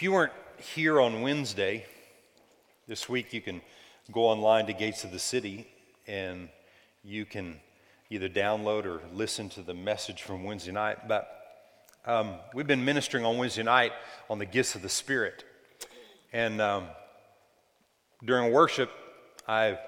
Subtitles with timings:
[0.00, 1.84] If you weren't here on Wednesday,
[2.88, 3.60] this week you can
[4.10, 5.68] go online to Gates of the City
[6.06, 6.48] and
[7.04, 7.60] you can
[8.08, 11.06] either download or listen to the message from Wednesday night.
[11.06, 11.28] But
[12.06, 13.92] um, we've been ministering on Wednesday night
[14.30, 15.44] on the gifts of the Spirit.
[16.32, 16.86] And um,
[18.24, 18.90] during worship,
[19.46, 19.78] I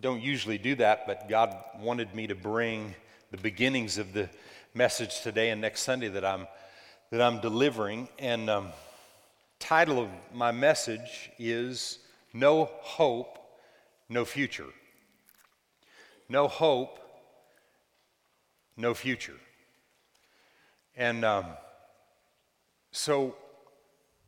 [0.00, 2.94] don't usually do that, but God wanted me to bring
[3.32, 4.28] the beginnings of the
[4.74, 6.46] message today and next Sunday that I'm
[7.10, 8.08] that I'm delivering.
[8.20, 8.68] And um,
[9.62, 11.98] title of my message is
[12.34, 13.38] "No Hope,
[14.08, 14.66] No Future."
[16.32, 16.98] No hope,
[18.74, 19.36] no future.
[20.96, 21.44] And um,
[22.90, 23.34] so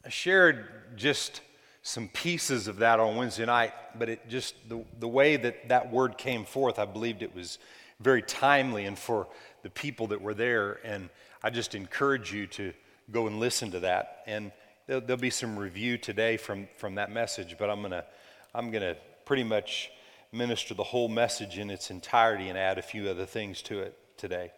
[0.05, 1.41] I shared just
[1.83, 5.91] some pieces of that on Wednesday night, but it just, the, the way that that
[5.91, 7.59] word came forth, I believed it was
[8.01, 9.29] very timely and for
[9.63, 10.81] the people that were there.
[10.85, 11.09] And
[11.43, 12.75] I just encourage you to
[13.11, 14.25] go and listen to that.
[14.27, 14.53] And
[14.87, 18.05] there'll, there'll be some review today from, from that message, but I'm going to
[18.55, 19.91] I'm going to pretty much
[20.31, 23.99] minister the whole message in its entirety and add a few other things to it
[24.17, 24.53] today.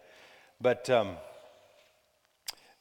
[0.61, 1.17] But um,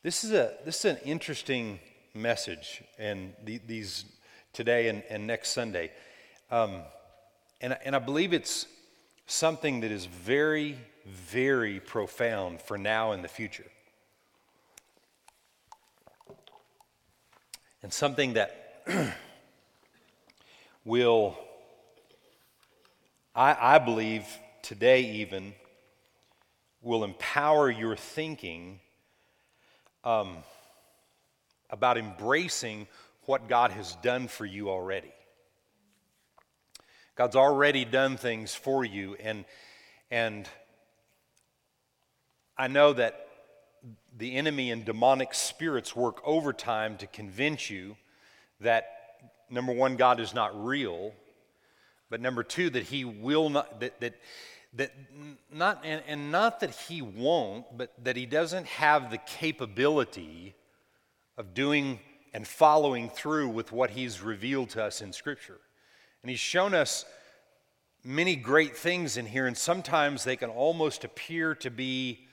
[0.03, 1.79] this, is a, this is an interesting
[2.15, 4.05] message, and the, these
[4.53, 5.91] today and, and next Sunday.
[6.51, 6.83] Um,
[7.63, 8.67] and, and I believe it's
[9.27, 13.67] something that is very, very profound for now and the future.
[17.83, 18.83] And something that
[20.85, 21.37] will,
[23.35, 24.25] I, I believe,
[24.63, 25.55] today even,
[26.83, 28.81] will empower your thinking
[30.05, 30.39] um,
[31.69, 32.87] about embracing
[33.27, 35.13] what God has done for you already.
[37.17, 39.45] God's already done things for you, and,
[40.11, 40.49] and
[42.57, 43.26] I know that
[44.17, 47.97] the enemy and demonic spirits work overtime to convince you
[48.61, 48.87] that
[49.51, 51.13] number one, God is not real,
[52.09, 54.15] but number two, that he will not, that, that,
[54.75, 54.93] that
[55.53, 60.55] not, and, and not that he won't, but that he doesn't have the capability
[61.37, 62.01] of doing
[62.33, 65.59] and following through with what he's revealed to us in Scripture.
[66.23, 67.05] And he's shown us
[68.05, 72.26] many great things in here, and sometimes they can almost appear to be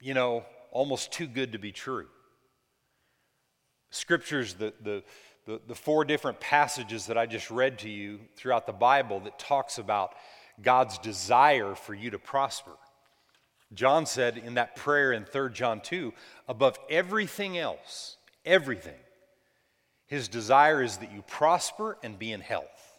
[0.00, 2.06] you know, almost too good to be true.
[3.90, 5.02] Scriptures, the, the,
[5.46, 9.38] the, the, four different passages that I just read to you throughout the Bible that
[9.38, 10.14] talks about
[10.62, 12.72] God's desire for you to prosper.
[13.72, 16.12] John said in that prayer in 3 John 2,
[16.48, 18.98] above everything else, everything,
[20.06, 22.98] his desire is that you prosper and be in health.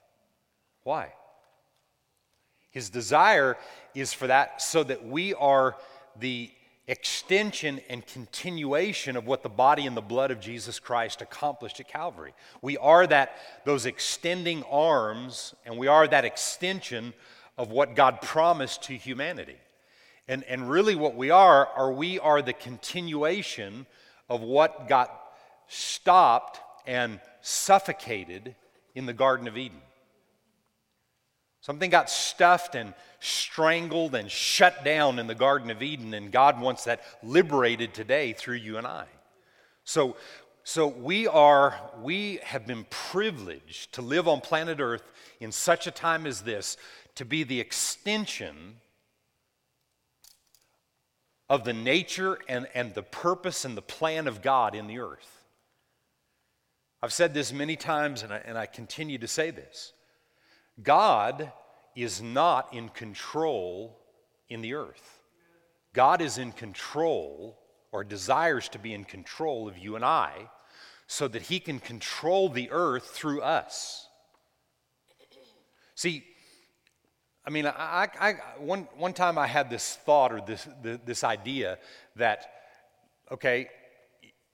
[0.84, 1.14] Why?
[2.70, 3.58] His desire
[3.94, 5.76] is for that so that we are
[6.20, 6.50] the
[6.88, 11.88] extension and continuation of what the body and the blood of Jesus Christ accomplished at
[11.88, 12.34] Calvary.
[12.62, 17.14] We are that those extending arms and we are that extension
[17.58, 19.58] of what God promised to humanity.
[20.28, 23.86] And, and really what we are are we are the continuation
[24.30, 25.12] of what got
[25.68, 28.56] stopped and suffocated
[28.96, 29.82] in the Garden of Eden.
[31.62, 36.60] Something got stuffed and strangled and shut down in the Garden of Eden, and God
[36.60, 39.06] wants that liberated today through you and I.
[39.84, 40.18] So,
[40.64, 45.04] so we are, we have been privileged to live on planet Earth
[45.40, 46.78] in such a time as this
[47.16, 48.78] to be the extension
[51.52, 55.44] of the nature and, and the purpose and the plan of God in the earth.
[57.04, 59.92] I've said this many times, and I, and I continue to say this.
[60.84, 61.52] God
[61.96, 64.00] is not in control
[64.50, 65.22] in the earth.
[65.94, 67.58] God is in control
[67.92, 70.50] or desires to be in control of you and I
[71.08, 74.08] so that he can control the earth through us.
[75.96, 76.24] See,
[77.46, 81.80] I mean, I, I, one, one time I had this thought or this, this idea
[82.16, 82.50] that,
[83.32, 83.70] okay,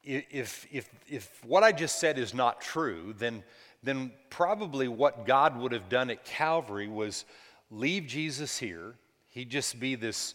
[0.04, 3.44] if, if, if what I just said is not true, then
[3.83, 7.25] then probably what God would have done at Calvary was
[7.69, 8.95] leave Jesus here.
[9.29, 10.33] He'd just be this,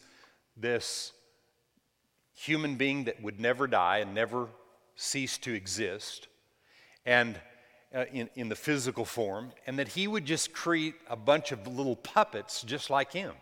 [0.57, 1.13] this
[2.35, 4.49] human being that would never die and never
[4.95, 6.29] cease to exist,
[7.05, 7.41] and
[7.95, 11.67] uh, in, in the physical form, and that he would just create a bunch of
[11.67, 13.33] little puppets just like him.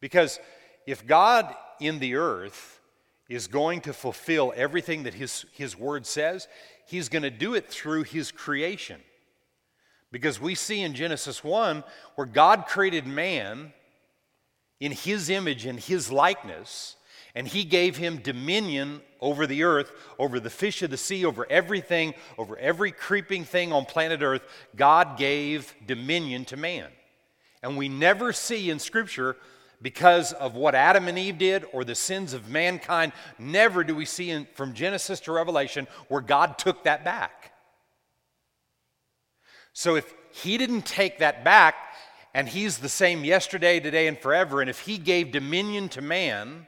[0.00, 0.38] Because
[0.86, 2.80] if God in the earth
[3.28, 6.46] is going to fulfill everything that his, his word says,
[6.86, 9.00] he's going to do it through his creation.
[10.12, 11.82] Because we see in Genesis 1
[12.14, 13.72] where God created man
[14.80, 16.96] in his image and his likeness,
[17.34, 21.46] And he gave him dominion over the earth, over the fish of the sea, over
[21.50, 24.42] everything, over every creeping thing on planet earth.
[24.76, 26.90] God gave dominion to man.
[27.62, 29.36] And we never see in Scripture,
[29.82, 34.04] because of what Adam and Eve did or the sins of mankind, never do we
[34.04, 37.52] see in, from Genesis to Revelation where God took that back.
[39.72, 41.74] So if he didn't take that back,
[42.32, 46.66] and he's the same yesterday, today, and forever, and if he gave dominion to man,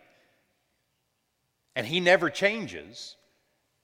[1.74, 3.16] and he never changes,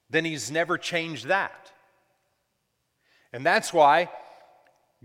[0.09, 1.73] then he's never changed that.
[3.33, 4.09] And that's why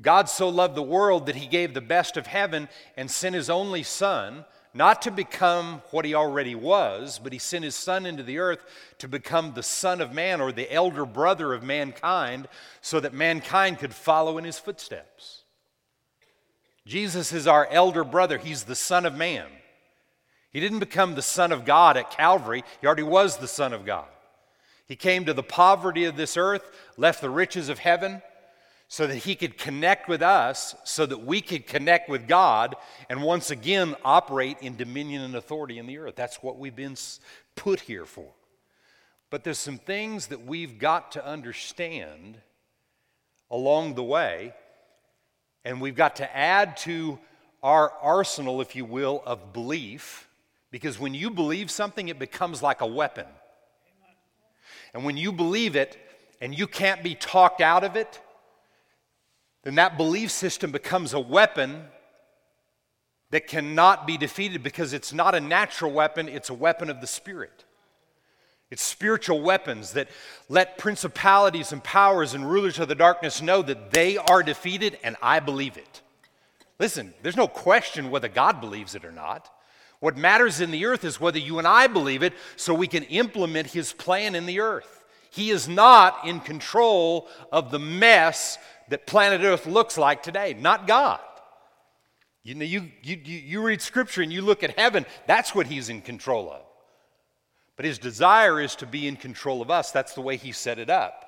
[0.01, 3.49] God so loved the world that he gave the best of heaven and sent his
[3.49, 8.21] only son, not to become what he already was, but he sent his son into
[8.21, 8.63] the earth
[8.99, 12.47] to become the son of man or the elder brother of mankind
[12.81, 15.43] so that mankind could follow in his footsteps.
[16.85, 19.47] Jesus is our elder brother, he's the son of man.
[20.51, 23.85] He didn't become the Son of God at Calvary, he already was the Son of
[23.85, 24.07] God.
[24.87, 28.21] He came to the poverty of this earth, left the riches of heaven,
[28.87, 32.75] so that he could connect with us, so that we could connect with God,
[33.09, 36.15] and once again operate in dominion and authority in the earth.
[36.15, 36.95] That's what we've been
[37.55, 38.31] put here for.
[39.29, 42.37] But there's some things that we've got to understand
[43.51, 44.53] along the way,
[45.65, 47.19] and we've got to add to
[47.61, 50.27] our arsenal, if you will, of belief
[50.71, 53.25] because when you believe something, it becomes like a weapon.
[54.93, 55.97] And when you believe it
[56.41, 58.19] and you can't be talked out of it,
[59.67, 61.83] then that belief system becomes a weapon
[63.31, 67.07] that cannot be defeated because it's not a natural weapon, it's a weapon of the
[67.07, 67.65] Spirit.
[68.71, 70.07] It's spiritual weapons that
[70.47, 75.17] let principalities and powers and rulers of the darkness know that they are defeated, and
[75.21, 76.01] I believe it.
[76.79, 79.49] Listen, there's no question whether God believes it or not.
[79.99, 83.03] What matters in the earth is whether you and I believe it so we can
[83.03, 85.03] implement His plan in the earth.
[85.29, 88.57] He is not in control of the mess
[88.89, 91.19] that planet Earth looks like today, not God.
[92.43, 95.89] You, know, you, you, you read Scripture and you look at heaven, that's what He's
[95.89, 96.61] in control of.
[97.75, 99.91] But His desire is to be in control of us.
[99.91, 101.25] That's the way He set it up.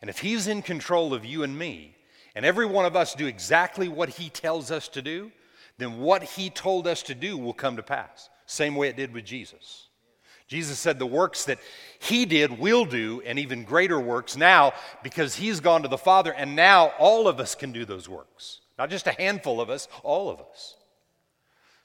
[0.00, 1.96] And if He's in control of you and me,
[2.34, 5.30] and every one of us do exactly what He tells us to do,
[5.78, 8.30] then what he told us to do will come to pass.
[8.46, 9.85] Same way it did with Jesus.
[10.48, 11.58] Jesus said the works that
[11.98, 14.72] he did will do, and even greater works now
[15.02, 18.60] because he's gone to the Father, and now all of us can do those works.
[18.78, 20.76] Not just a handful of us, all of us.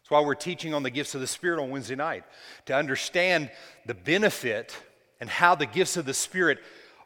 [0.01, 2.23] That's why we're teaching on the gifts of the Spirit on Wednesday night,
[2.65, 3.49] to understand
[3.85, 4.75] the benefit
[5.19, 6.59] and how the gifts of the Spirit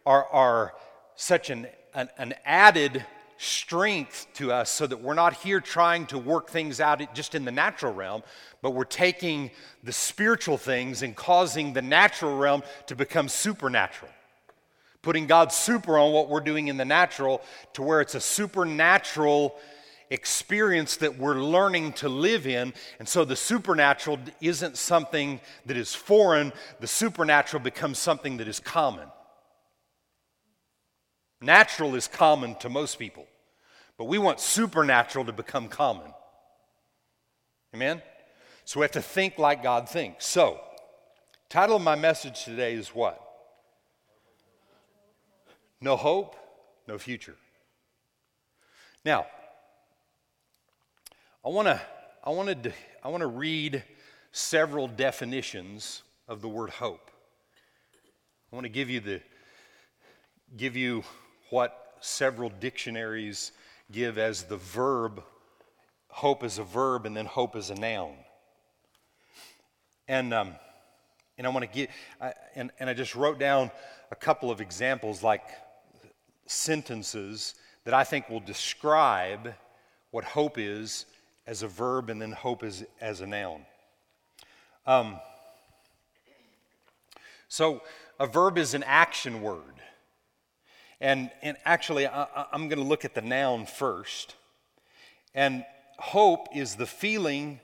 [0.05, 0.73] are, are
[1.15, 3.05] such an, an, an added
[3.37, 7.45] strength to us so that we're not here trying to work things out just in
[7.45, 8.23] the natural realm,
[8.61, 9.51] but we're taking
[9.83, 14.11] the spiritual things and causing the natural realm to become supernatural.
[15.01, 17.41] Putting God's super on what we're doing in the natural
[17.73, 19.55] to where it's a supernatural
[20.09, 22.73] experience that we're learning to live in.
[22.99, 28.59] And so the supernatural isn't something that is foreign, the supernatural becomes something that is
[28.59, 29.07] common.
[31.45, 33.27] Natural is common to most people,
[33.99, 36.11] but we want supernatural to become common.
[37.75, 38.01] Amen?
[38.65, 40.25] So we have to think like God thinks.
[40.25, 40.59] So,
[41.47, 43.21] title of my message today is what?
[45.79, 46.35] No hope,
[46.87, 47.35] no future.
[49.05, 49.27] Now,
[51.45, 51.79] I want to
[52.23, 52.73] I wanted to
[53.03, 53.83] I want to read
[54.31, 57.11] several definitions of the word hope.
[58.51, 59.21] I want to give you the
[60.57, 61.03] give you
[61.49, 63.51] what several dictionaries
[63.91, 65.23] give as the verb,
[66.07, 68.15] hope as a verb, and then hope as a noun.
[70.07, 70.55] And, um,
[71.37, 71.89] and I want to get,
[72.21, 73.71] I, and, and I just wrote down
[74.11, 75.43] a couple of examples, like
[76.45, 79.53] sentences that I think will describe
[80.11, 81.05] what hope is
[81.47, 83.65] as a verb and then hope as, as a noun.
[84.85, 85.19] Um,
[87.47, 87.81] so,
[88.19, 89.61] a verb is an action word.
[91.01, 94.35] And, and actually, I, I'm going to look at the noun first.
[95.33, 95.65] And
[95.97, 97.59] hope is the feeling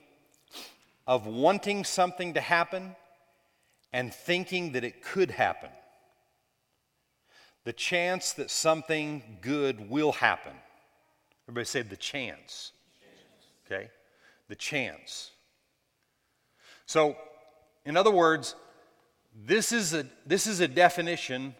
[1.06, 2.94] of wanting something to happen
[3.92, 5.70] and thinking that it could happen.
[7.64, 10.52] The chance that something good will happen.
[11.44, 12.72] Everybody say the chance.
[13.66, 13.88] Okay?
[14.48, 15.30] The chance.
[16.86, 17.16] So,
[17.84, 18.54] in other words,
[19.46, 21.54] this is a, this is a definition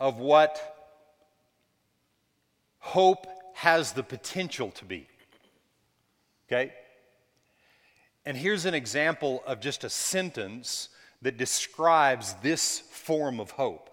[0.00, 0.73] of what
[2.84, 5.06] hope has the potential to be.
[6.46, 6.72] Okay?
[8.26, 10.90] And here's an example of just a sentence
[11.22, 13.88] that describes this form of hope.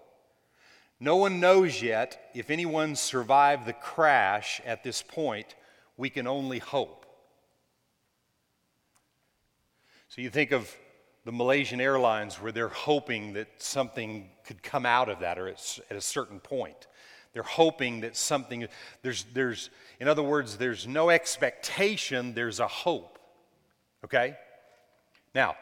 [1.00, 5.54] No one knows yet if anyone survived the crash at this point.
[5.96, 7.06] We can only hope.
[10.08, 10.70] So you think of
[11.24, 15.80] the Malaysian Airlines where they're hoping that something could come out of that or at
[15.90, 16.86] a certain point.
[17.32, 18.66] They're hoping that something,
[19.02, 19.70] there's, there's,
[20.00, 23.18] in other words, there's no expectation, there's a hope.
[24.04, 24.36] Okay?
[25.34, 25.56] Now,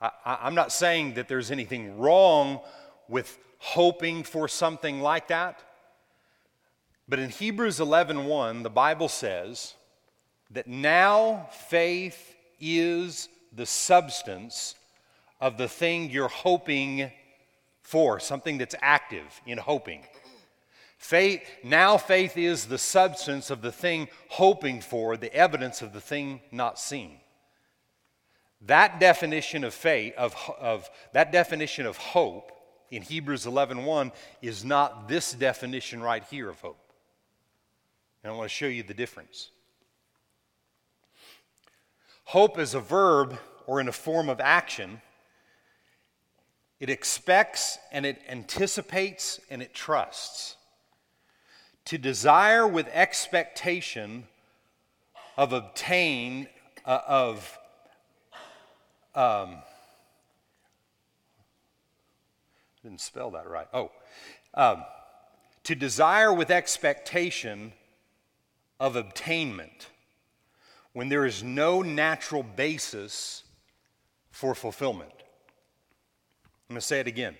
[0.00, 2.60] I, I'm not saying that there's anything wrong
[3.08, 5.62] with hoping for something like that.
[7.08, 9.74] But in Hebrews 11:1, 1, the Bible says
[10.50, 14.74] that now faith is the substance
[15.40, 17.10] of the thing you're hoping
[17.82, 20.04] for, something that's active in hoping.
[21.02, 26.00] Faith, now faith is the substance of the thing hoping for, the evidence of the
[26.00, 27.18] thing not seen.
[28.66, 32.52] That definition of faith, of, of that definition of hope
[32.88, 36.92] in Hebrews 11:1 1, is not this definition right here of hope.
[38.22, 39.50] And I want to show you the difference.
[42.26, 45.02] Hope is a verb or in a form of action.
[46.78, 50.58] It expects and it anticipates and it trusts.
[51.86, 54.24] To desire with expectation
[55.36, 56.48] of obtain
[56.84, 57.58] uh, of
[59.14, 59.56] um,
[62.82, 63.68] didn't spell that right.
[63.72, 63.90] Oh,
[64.54, 64.84] um,
[65.64, 67.72] to desire with expectation
[68.80, 69.88] of obtainment
[70.92, 73.44] when there is no natural basis
[74.30, 75.12] for fulfillment.
[76.68, 77.36] I'm going to say it again.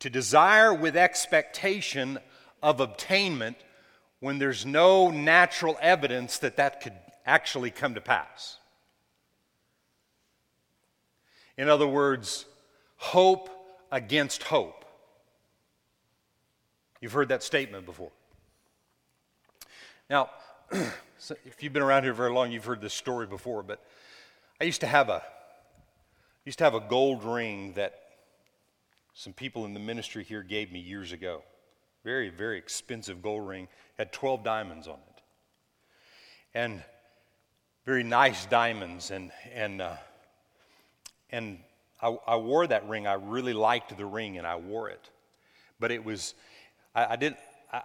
[0.00, 2.18] To desire with expectation
[2.62, 3.56] of obtainment
[4.20, 8.58] when there's no natural evidence that that could actually come to pass.
[11.56, 12.46] In other words,
[12.96, 13.50] hope
[13.90, 14.84] against hope.
[17.00, 18.10] You've heard that statement before.
[20.10, 20.30] Now,
[20.70, 23.84] if you've been around here very long, you've heard this story before, but
[24.60, 25.22] I used to have a
[26.44, 28.00] used to have a gold ring that
[29.12, 31.42] some people in the ministry here gave me years ago.
[32.08, 35.22] Very, very expensive gold ring, had 12 diamonds on it.
[36.54, 36.82] And
[37.84, 39.96] very nice diamonds and and uh,
[41.28, 41.58] and
[42.00, 43.06] I, I, wore that ring.
[43.06, 45.10] I really liked the ring, and I wore it.
[45.78, 46.32] But it was,
[46.94, 47.40] I, I didn't.
[47.70, 47.82] I,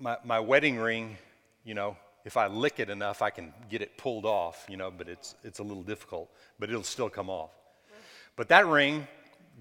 [0.00, 1.18] my my wedding ring,
[1.62, 1.94] you know,
[2.24, 4.90] if I lick it enough, I can get it pulled off, you know.
[4.90, 7.50] But it's it's a little difficult, but it'll still come off.
[8.34, 9.06] But that ring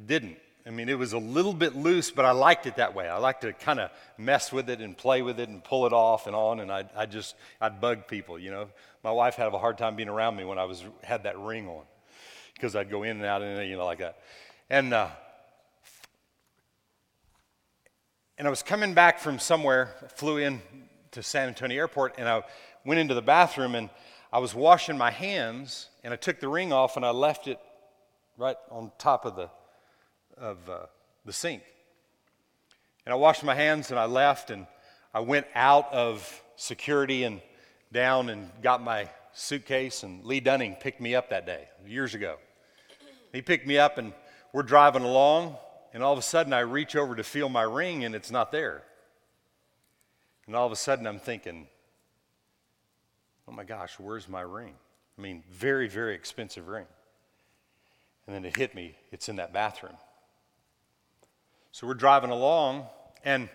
[0.06, 0.38] didn't.
[0.68, 3.08] I mean, it was a little bit loose, but I liked it that way.
[3.08, 5.94] I liked to kind of mess with it and play with it and pull it
[5.94, 8.68] off and on, and I, I just, I'd bug people, you know.
[9.04, 11.68] My wife had a hard time being around me when I was had that ring
[11.68, 11.84] on
[12.54, 14.20] because I'd go in and out and you know like that.
[14.70, 15.08] And uh,
[18.38, 20.62] and I was coming back from somewhere, flew in
[21.12, 22.44] to San Antonio Airport, and I
[22.86, 23.90] went into the bathroom and
[24.32, 27.60] I was washing my hands, and I took the ring off and I left it
[28.38, 29.50] right on top of the
[30.40, 30.80] of uh,
[31.26, 31.64] the sink.
[33.06, 34.68] And I washed my hands and I left and
[35.14, 37.42] I went out of security and
[37.92, 42.38] down and got my suitcase and Lee Dunning picked me up that day years ago.
[43.34, 44.14] He picked me up and
[44.54, 45.58] we're driving along,
[45.94, 48.52] and all of a sudden I reach over to feel my ring and it's not
[48.52, 48.84] there.
[50.48, 51.68] And all of a sudden I'm thinking,
[53.48, 54.74] oh my gosh, where's my ring?
[55.18, 56.86] I mean, very, very expensive ring.
[58.26, 59.98] And then it hit me, it's in that bathroom.
[61.72, 62.88] So we're driving along,
[63.24, 63.50] and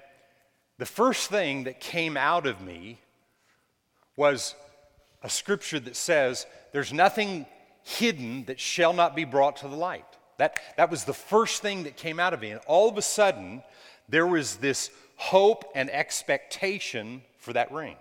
[0.78, 2.99] the first thing that came out of me
[4.16, 4.54] was
[5.23, 7.47] a scripture that says, There's nothing
[7.83, 10.06] hidden that shall not be brought to the light.
[10.38, 12.50] That, that was the first thing that came out of me.
[12.50, 13.62] And all of a sudden,
[14.09, 17.97] there was this hope and expectation for that ring.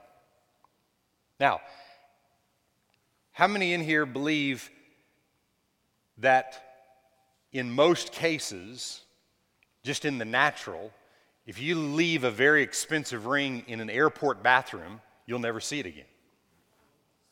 [1.40, 1.62] Now,
[3.32, 4.70] how many in here believe
[6.20, 6.62] that
[7.52, 9.02] in most cases,
[9.84, 10.92] just in the natural,
[11.46, 15.86] if you leave a very expensive ring in an airport bathroom, you'll never see it
[15.86, 16.06] again?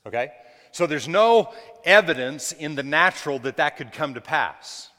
[0.05, 0.31] Okay?
[0.71, 1.53] So there's no
[1.85, 4.89] evidence in the natural that that could come to pass.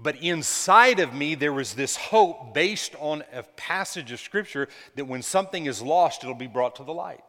[0.00, 5.06] But inside of me, there was this hope based on a passage of Scripture that
[5.06, 7.22] when something is lost, it'll be brought to the light.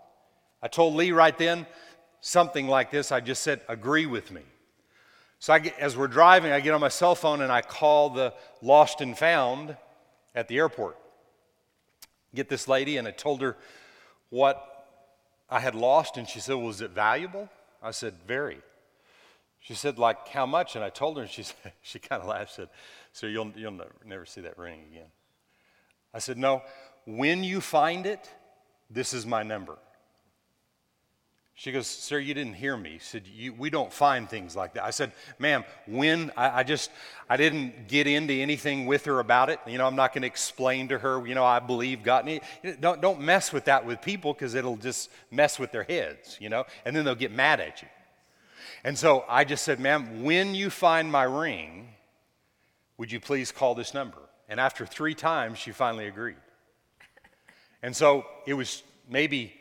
[0.61, 1.65] I told Lee right then
[2.21, 3.11] something like this.
[3.11, 4.41] I just said, agree with me.
[5.39, 8.33] So get, as we're driving, I get on my cell phone and I call the
[8.61, 9.77] lost and found
[10.35, 10.97] at the airport.
[12.35, 13.57] Get this lady, and I told her
[14.29, 14.85] what
[15.49, 17.49] I had lost, and she said, Was it valuable?
[17.81, 18.59] I said, Very.
[19.61, 20.75] She said, like, how much?
[20.75, 22.69] And I told her, and she, said, she kind of laughed, said,
[23.13, 25.07] Sir, you'll, you'll never, never see that ring again.
[26.13, 26.63] I said, No,
[27.05, 28.29] when you find it,
[28.89, 29.77] this is my number.
[31.59, 32.99] She goes, Sir, you didn't hear me.
[33.01, 33.23] She said,
[33.57, 34.85] We don't find things like that.
[34.85, 36.89] I said, Ma'am, when I, I, just,
[37.29, 39.59] I didn't get into anything with her about it.
[39.67, 42.31] You know, I'm not going to explain to her, you know, I believe God.
[42.79, 46.47] Don't, don't mess with that with people because it'll just mess with their heads, you
[46.47, 47.89] know, and then they'll get mad at you.
[48.85, 51.89] And so I just said, Ma'am, when you find my ring,
[52.97, 54.21] would you please call this number?
[54.47, 56.37] And after three times, she finally agreed.
[57.83, 59.58] And so it was maybe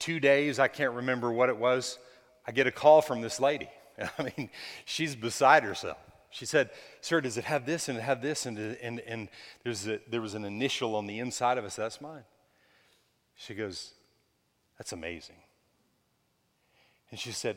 [0.00, 1.98] two days, I can't remember what it was,
[2.46, 3.68] I get a call from this lady.
[4.18, 4.50] I mean,
[4.84, 5.98] she's beside herself.
[6.30, 8.46] She said, Sir, does it have this and it have this?
[8.46, 9.28] And, and, and
[9.62, 11.76] there's a, there was an initial on the inside of us.
[11.76, 12.24] That's mine.
[13.36, 13.92] She goes,
[14.78, 15.36] That's amazing.
[17.10, 17.56] And she said,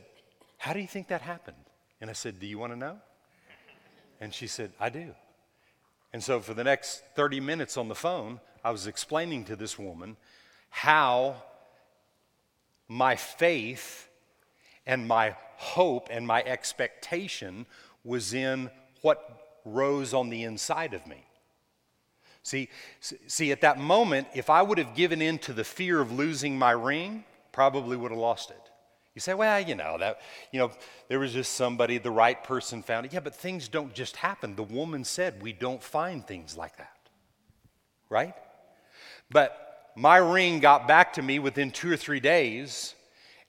[0.58, 1.58] How do you think that happened?
[2.02, 2.98] And I said, Do you want to know?
[4.20, 5.14] And she said, I do.
[6.12, 9.78] And so for the next 30 minutes on the phone, I was explaining to this
[9.78, 10.18] woman
[10.70, 11.44] how
[12.94, 14.08] my faith
[14.86, 17.66] and my hope and my expectation
[18.04, 18.70] was in
[19.02, 21.26] what rose on the inside of me.
[22.44, 22.70] See,
[23.00, 26.60] see, at that moment, if I would have given in to the fear of losing
[26.60, 28.70] my ring, probably would have lost it.
[29.16, 30.22] You say, well, you know, that,
[30.52, 30.72] you know,
[31.08, 33.14] there was just somebody, the right person found it.
[33.14, 34.56] Yeah, but things don't just happen.
[34.56, 36.98] The woman said we don't find things like that.
[38.10, 38.36] Right?
[39.32, 42.96] But my ring got back to me within two or three days,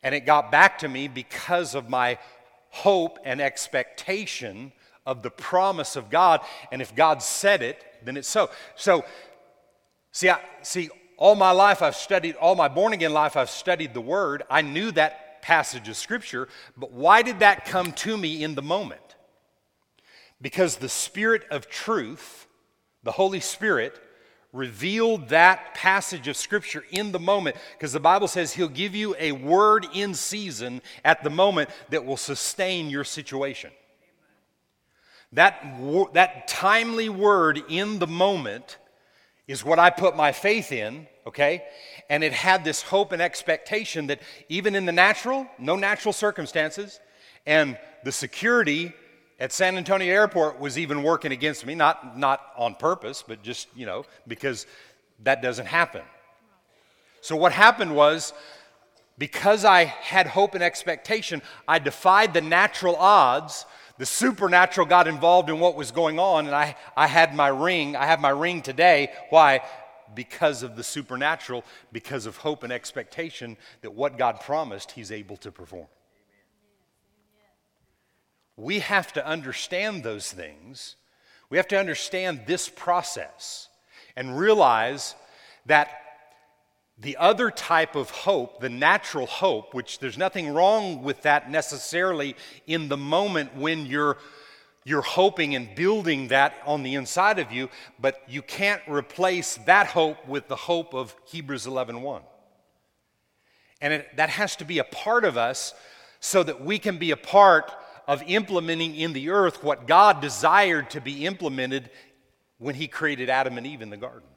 [0.03, 2.19] and it got back to me because of my
[2.71, 4.73] hope and expectation
[5.07, 6.41] of the promise of God.
[6.73, 8.51] And if God said it, then it's so.
[8.77, 9.05] So,
[10.13, 13.95] see, I, see, all my life I've studied, all my born again life I've studied
[13.95, 14.43] the Word.
[14.51, 18.63] I knew that passage of Scripture, but why did that come to me in the
[18.63, 19.01] moment?
[20.41, 22.47] Because the Spirit of truth,
[23.03, 24.01] the Holy Spirit,
[24.55, 29.15] revealed that passage of Scripture in the moment because the Bible says He'll give you
[29.19, 33.73] a word in season at the moment that will sustain your situation.
[35.33, 35.63] That,
[36.15, 38.79] that timely word in the moment
[39.49, 41.65] is what I put my faith in, okay?
[42.09, 47.01] And it had this hope and expectation that even in the natural, no natural circumstances,
[47.45, 48.93] and the security
[49.45, 53.69] at San Antonio Airport was even working against me, not, not on purpose, but just,
[53.77, 54.67] you know, because
[55.23, 56.01] that doesn't happen.
[57.21, 58.33] So what happened was,
[59.19, 63.67] because I had hope and expectation, I defied the natural odds.
[63.99, 67.97] The supernatural got involved in what was going on, and I, I had my ring.
[67.97, 69.13] I have my ring today.
[69.29, 69.61] Why?
[70.15, 75.37] Because of the supernatural, because of hope and expectation that what God promised, He's able
[75.37, 75.89] to perform.
[78.57, 80.97] We have to understand those things.
[81.51, 83.69] We have to understand this process
[84.17, 85.15] and realize
[85.67, 85.89] that
[86.99, 92.37] the other type of hope, the natural hope, which there's nothing wrong with that necessarily
[92.67, 94.17] in the moment when you're
[94.87, 99.87] you're hoping and building that on the inside of you, but you can't replace that
[99.87, 102.21] hope with the hope of Hebrews 11:1.
[103.81, 105.75] And it, that has to be a part of us
[106.21, 107.73] so that we can be a part
[108.07, 111.91] of implementing in the earth what God desired to be implemented
[112.59, 114.29] when He created Adam and Eve in the garden.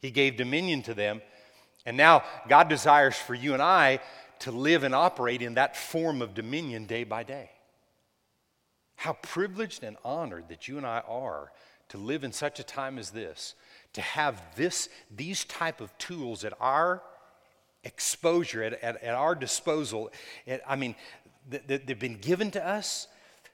[0.00, 1.22] He gave dominion to them.
[1.86, 4.00] And now God desires for you and I
[4.40, 7.50] to live and operate in that form of dominion day by day.
[8.96, 11.52] How privileged and honored that you and I are
[11.88, 13.54] to live in such a time as this,
[13.94, 17.02] to have this, these type of tools at our
[17.82, 20.10] exposure, at, at, at our disposal.
[20.66, 20.94] I mean,
[21.50, 23.08] that, they've been given to us.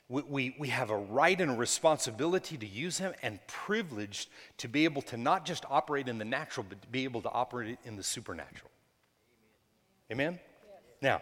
[0.09, 4.29] We, we, we have a right and a responsibility to use them and privileged
[4.59, 7.31] to be able to not just operate in the natural, but to be able to
[7.31, 8.71] operate in the supernatural.
[10.11, 10.39] Amen?
[11.03, 11.21] Now,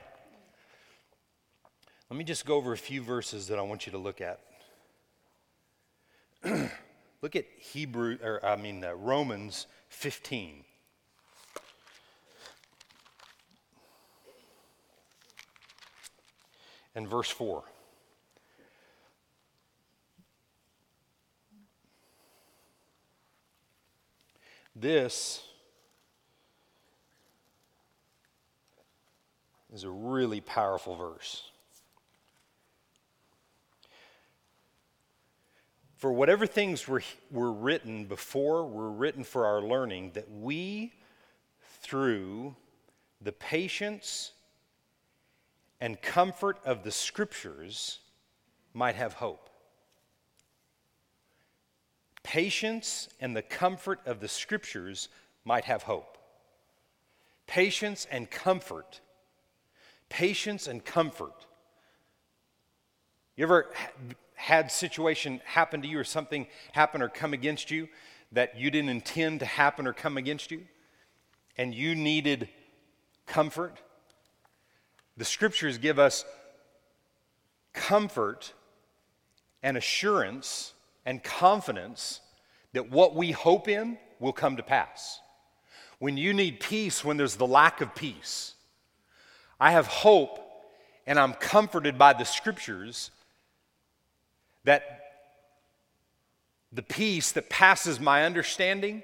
[2.10, 4.40] let me just go over a few verses that I want you to look at.
[7.22, 10.64] look at Hebrew, or I mean, uh, Romans 15.
[16.94, 17.64] And verse 4.
[24.76, 25.42] This
[29.72, 31.42] is a really powerful verse.
[35.96, 40.92] For whatever things were, were written before were written for our learning, that we,
[41.80, 42.54] through
[43.22, 44.32] the patience
[45.84, 47.98] and comfort of the scriptures
[48.72, 49.50] might have hope.
[52.22, 55.10] Patience and the comfort of the scriptures
[55.44, 56.16] might have hope.
[57.46, 59.02] Patience and comfort.
[60.08, 61.44] Patience and comfort.
[63.36, 63.70] You ever
[64.36, 67.90] had situation happen to you or something happen or come against you
[68.32, 70.62] that you didn't intend to happen or come against you
[71.58, 72.48] and you needed
[73.26, 73.82] comfort?
[75.16, 76.24] The scriptures give us
[77.72, 78.52] comfort
[79.62, 80.72] and assurance
[81.06, 82.20] and confidence
[82.72, 85.20] that what we hope in will come to pass.
[85.98, 88.54] When you need peace, when there's the lack of peace,
[89.60, 90.40] I have hope
[91.06, 93.10] and I'm comforted by the scriptures
[94.64, 95.00] that
[96.72, 99.02] the peace that passes my understanding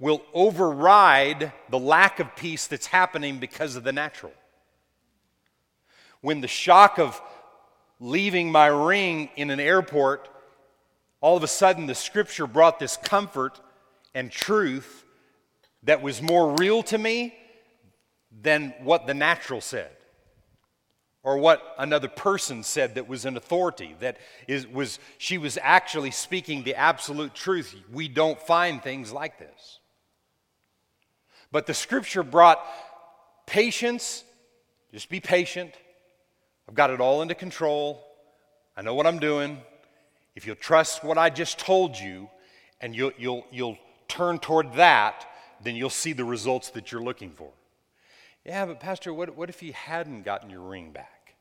[0.00, 4.32] will override the lack of peace that's happening because of the natural.
[6.26, 7.22] When the shock of
[8.00, 10.28] leaving my ring in an airport,
[11.20, 13.60] all of a sudden the scripture brought this comfort
[14.12, 15.04] and truth
[15.84, 17.32] that was more real to me
[18.42, 19.92] than what the natural said
[21.22, 24.16] or what another person said that was an authority that
[24.48, 27.72] is, was she was actually speaking the absolute truth.
[27.92, 29.78] We don't find things like this.
[31.52, 32.58] But the scripture brought
[33.46, 34.24] patience.
[34.90, 35.72] Just be patient
[36.68, 38.02] i've got it all under control.
[38.76, 39.58] I know what i'm doing.
[40.34, 42.28] If you'll trust what i just told you
[42.80, 45.26] and you'll, you'll, you'll turn toward that
[45.62, 47.50] then you'll see the results that you're looking for.
[48.44, 51.34] Yeah but pastor what, what if you hadn't gotten your ring back?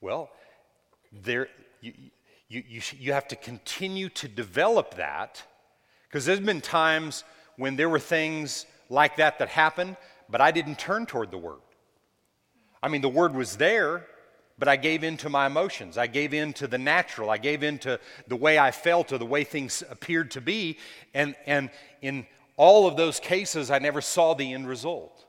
[0.00, 0.30] Well,
[1.12, 1.48] there,
[1.80, 1.92] you,
[2.48, 5.42] you, you, you have to continue to develop that
[6.08, 7.24] because there's been times
[7.56, 9.96] when there were things like that that happened,
[10.28, 11.60] but I didn't turn toward the Word.
[12.82, 14.06] I mean, the Word was there,
[14.58, 15.98] but I gave in to my emotions.
[15.98, 17.30] I gave in to the natural.
[17.30, 20.78] I gave in to the way I felt or the way things appeared to be.
[21.12, 25.26] And, and in all of those cases, I never saw the end result.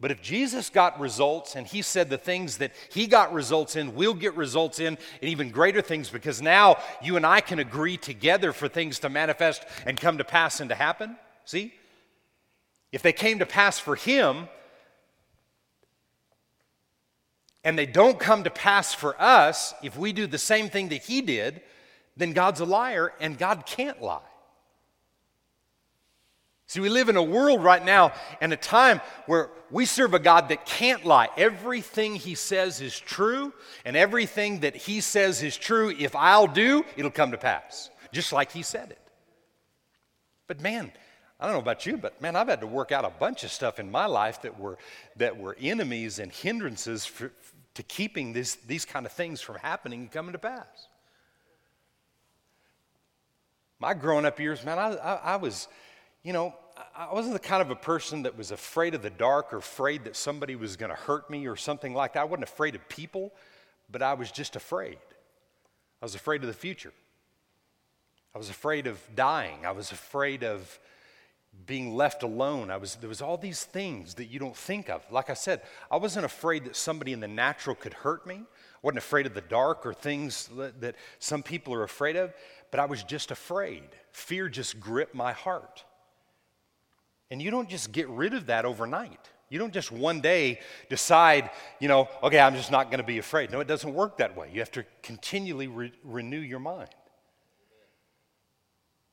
[0.00, 3.94] But if Jesus got results and he said the things that he got results in,
[3.94, 7.96] we'll get results in, and even greater things because now you and I can agree
[7.96, 11.16] together for things to manifest and come to pass and to happen.
[11.44, 11.72] See?
[12.92, 14.48] If they came to pass for him
[17.64, 21.02] and they don't come to pass for us, if we do the same thing that
[21.02, 21.62] he did,
[22.16, 24.20] then God's a liar and God can't lie.
[26.66, 30.18] See, we live in a world right now and a time where we serve a
[30.18, 31.28] God that can't lie.
[31.36, 33.52] Everything He says is true,
[33.84, 38.32] and everything that He says is true, if I'll do, it'll come to pass, just
[38.32, 38.98] like He said it.
[40.46, 40.90] But man,
[41.38, 43.50] I don't know about you, but man, I've had to work out a bunch of
[43.50, 44.78] stuff in my life that were,
[45.16, 47.32] that were enemies and hindrances for,
[47.74, 50.88] to keeping this, these kind of things from happening and coming to pass.
[53.78, 55.68] My growing up years, man, I, I, I was
[56.24, 56.54] you know,
[56.96, 60.04] I wasn't the kind of a person that was afraid of the dark or afraid
[60.04, 62.20] that somebody was going to hurt me or something like that.
[62.20, 63.32] I wasn't afraid of people,
[63.92, 64.96] but I was just afraid.
[66.00, 66.92] I was afraid of the future.
[68.34, 69.66] I was afraid of dying.
[69.66, 70.80] I was afraid of
[71.66, 72.70] being left alone.
[72.70, 75.02] I was, there was all these things that you don't think of.
[75.10, 78.36] Like I said, I wasn't afraid that somebody in the natural could hurt me.
[78.36, 82.34] I wasn't afraid of the dark or things that, that some people are afraid of,
[82.70, 83.84] but I was just afraid.
[84.12, 85.84] Fear just gripped my heart.
[87.30, 89.30] And you don't just get rid of that overnight.
[89.48, 93.18] You don't just one day decide, you know, okay, I'm just not going to be
[93.18, 93.50] afraid.
[93.50, 94.50] No, it doesn't work that way.
[94.52, 96.90] You have to continually re- renew your mind.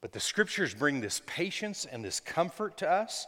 [0.01, 3.27] But the scriptures bring this patience and this comfort to us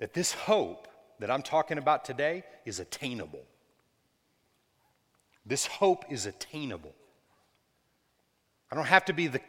[0.00, 0.88] that this hope
[1.20, 3.44] that I'm talking about today is attainable.
[5.46, 6.94] This hope is attainable.
[8.72, 9.40] I don't have to be the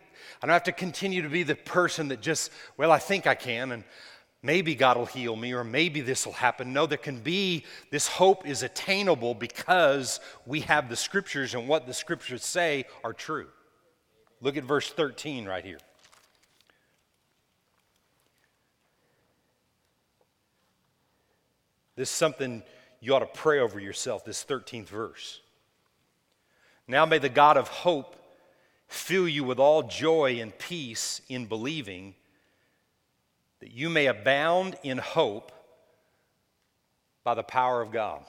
[0.42, 3.36] I don't have to continue to be the person that just, well, I think I
[3.36, 3.84] can, and
[4.42, 6.74] maybe God will heal me, or maybe this will happen.
[6.74, 11.86] No, there can be, this hope is attainable because we have the scriptures, and what
[11.86, 13.48] the scriptures say are true.
[14.42, 15.80] Look at verse 13 right here.
[21.96, 22.62] This is something
[23.00, 25.42] you ought to pray over yourself, this 13th verse.
[26.88, 28.16] Now may the God of hope
[28.88, 32.16] fill you with all joy and peace in believing,
[33.60, 35.52] that you may abound in hope
[37.24, 38.24] by the power of God,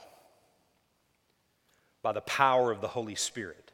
[2.03, 3.66] by the power of the Holy Spirit.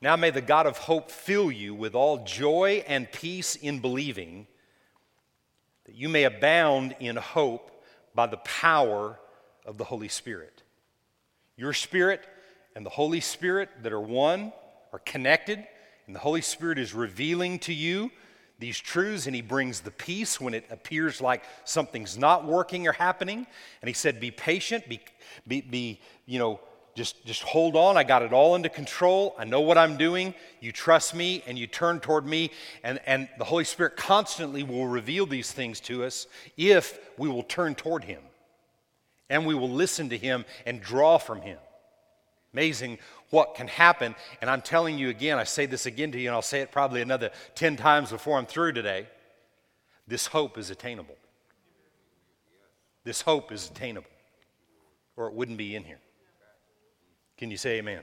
[0.00, 4.46] Now may the God of hope fill you with all joy and peace in believing,
[5.86, 7.82] that you may abound in hope
[8.14, 9.18] by the power
[9.64, 10.62] of the Holy Spirit.
[11.56, 12.26] Your spirit
[12.74, 14.52] and the Holy Spirit that are one,
[14.92, 15.66] are connected,
[16.06, 18.10] and the Holy Spirit is revealing to you
[18.58, 22.92] these truths, and He brings the peace when it appears like something's not working or
[22.92, 23.46] happening.
[23.82, 25.00] And He said, Be patient, be,
[25.46, 26.60] be, be you know,
[26.96, 27.98] just, just hold on.
[27.98, 29.36] I got it all under control.
[29.38, 30.34] I know what I'm doing.
[30.60, 32.50] You trust me and you turn toward me.
[32.82, 37.42] And, and the Holy Spirit constantly will reveal these things to us if we will
[37.42, 38.20] turn toward Him
[39.28, 41.58] and we will listen to Him and draw from Him.
[42.54, 44.14] Amazing what can happen.
[44.40, 46.72] And I'm telling you again, I say this again to you, and I'll say it
[46.72, 49.06] probably another 10 times before I'm through today.
[50.08, 51.16] This hope is attainable.
[53.04, 54.08] This hope is attainable,
[55.16, 55.98] or it wouldn't be in here.
[57.36, 58.02] Can you say amen?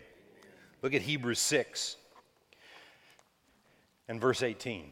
[0.84, 1.96] Look at Hebrews 6
[4.08, 4.92] and verse 18.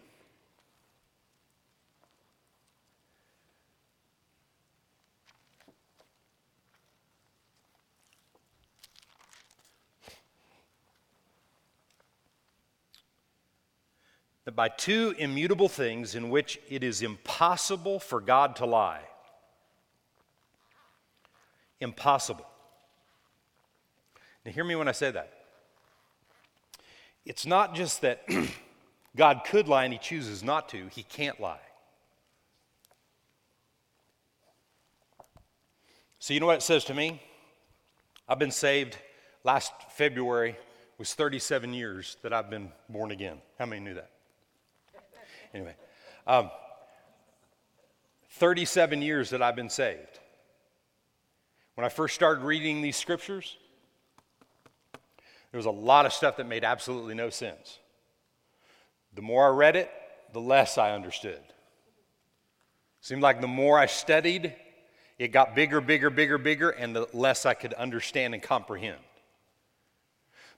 [14.45, 19.03] That by two immutable things in which it is impossible for God to lie.
[21.79, 22.47] Impossible.
[24.45, 25.31] Now, hear me when I say that.
[27.25, 28.23] It's not just that
[29.15, 31.59] God could lie and he chooses not to, he can't lie.
[36.19, 37.21] So, you know what it says to me?
[38.27, 38.97] I've been saved
[39.43, 40.55] last February
[40.97, 43.37] was 37 years that I've been born again.
[43.57, 44.11] How many knew that?
[45.53, 45.75] Anyway,
[46.27, 46.49] um,
[48.29, 50.19] 37 years that I've been saved.
[51.73, 53.57] When I first started reading these scriptures,
[55.51, 57.79] there was a lot of stuff that made absolutely no sense.
[59.13, 59.91] The more I read it,
[60.33, 61.41] the less I understood.
[63.01, 64.55] Seemed like the more I studied,
[65.19, 68.99] it got bigger, bigger, bigger, bigger, and the less I could understand and comprehend.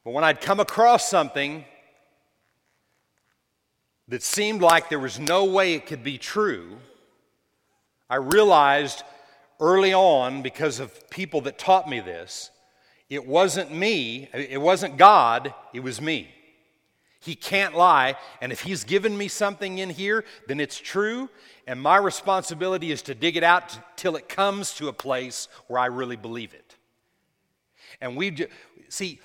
[0.04, 1.66] But when I'd come across something
[4.10, 6.78] that seemed like there was no way it could be true,
[8.10, 9.04] I realized
[9.60, 12.52] early on, because of people that taught me this,
[13.14, 16.30] it wasn't me, it wasn't God, it was me.
[17.20, 21.30] He can't lie, and if He's given me something in here, then it's true,
[21.68, 25.80] and my responsibility is to dig it out till it comes to a place where
[25.80, 26.76] I really believe it.
[28.02, 28.48] And we
[28.90, 29.22] see,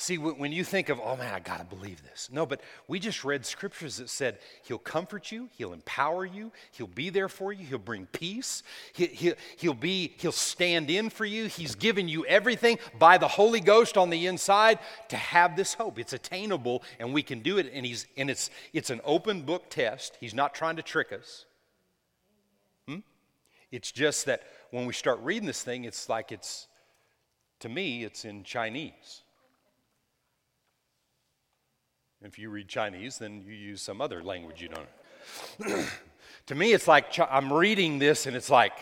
[0.00, 2.28] See, when you think of, oh man, I got to believe this.
[2.30, 6.86] No, but we just read scriptures that said he'll comfort you, he'll empower you, he'll
[6.86, 11.46] be there for you, he'll bring peace, he, will be, he'll stand in for you.
[11.46, 15.98] He's given you everything by the Holy Ghost on the inside to have this hope.
[15.98, 17.68] It's attainable and we can do it.
[17.74, 20.16] And, he's, and it's, it's an open book test.
[20.20, 21.44] He's not trying to trick us.
[22.86, 22.98] Hmm?
[23.72, 26.68] It's just that when we start reading this thing, it's like it's,
[27.58, 29.22] to me, it's in Chinese.
[32.22, 35.86] If you read Chinese, then you use some other language you don't.
[36.46, 38.72] to me, it's like I'm reading this and it's like,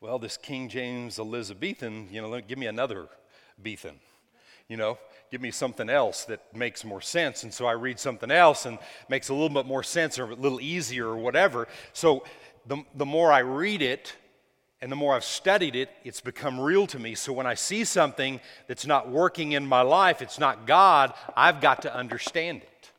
[0.00, 3.06] well, this King James Elizabethan, you know, give me another
[3.62, 3.96] Bethan.
[4.66, 4.98] You know,
[5.30, 7.42] give me something else that makes more sense.
[7.42, 8.78] And so I read something else and
[9.10, 11.68] makes a little bit more sense or a little easier or whatever.
[11.92, 12.24] So
[12.66, 14.14] the, the more I read it,
[14.82, 17.14] and the more I've studied it, it's become real to me.
[17.14, 21.60] So when I see something that's not working in my life, it's not God, I've
[21.60, 22.90] got to understand it.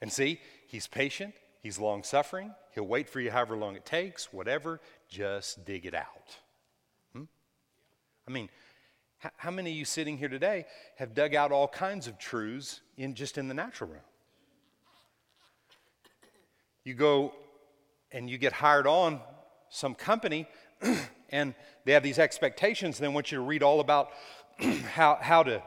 [0.00, 4.32] And see, He's patient, He's long suffering, He'll wait for you however long it takes,
[4.32, 6.36] whatever, just dig it out.
[7.12, 7.24] Hmm?
[8.28, 8.48] I mean,
[9.36, 10.64] how many of you sitting here today
[10.96, 14.04] have dug out all kinds of truths in just in the natural realm?
[16.84, 17.34] You go
[18.12, 19.20] and you get hired on
[19.70, 20.46] some company
[21.30, 21.54] and
[21.84, 24.10] they have these expectations, and they want you to read all about
[24.92, 25.62] how, how to,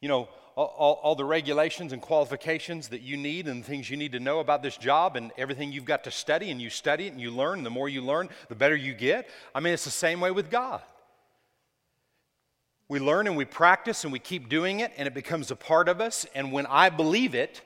[0.00, 4.12] you know, all, all, the regulations and qualifications that you need and things you need
[4.12, 7.12] to know about this job and everything you've got to study, and you study it
[7.12, 7.58] and you learn.
[7.58, 9.28] And the more you learn, the better you get.
[9.54, 10.82] I mean, it's the same way with God.
[12.88, 15.88] We learn and we practice and we keep doing it, and it becomes a part
[15.88, 16.26] of us.
[16.34, 17.62] And when I believe it,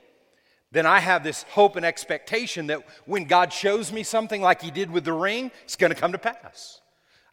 [0.77, 4.69] then I have this hope and expectation that when God shows me something like He
[4.69, 6.81] did with the ring, it's going to come to pass.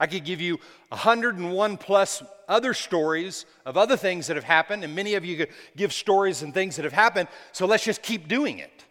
[0.01, 4.95] I could give you 101 plus other stories of other things that have happened, and
[4.95, 8.29] many of you could give stories and things that have happened, so let's just keep
[8.29, 8.85] doing it.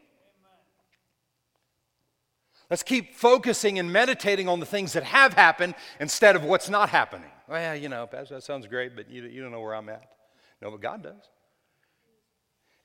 [2.70, 6.90] Let's keep focusing and meditating on the things that have happened instead of what's not
[6.90, 7.30] happening.
[7.48, 10.12] Well, you know, Pastor, that sounds great, but you, you don't know where I'm at.
[10.62, 11.30] No, but God does.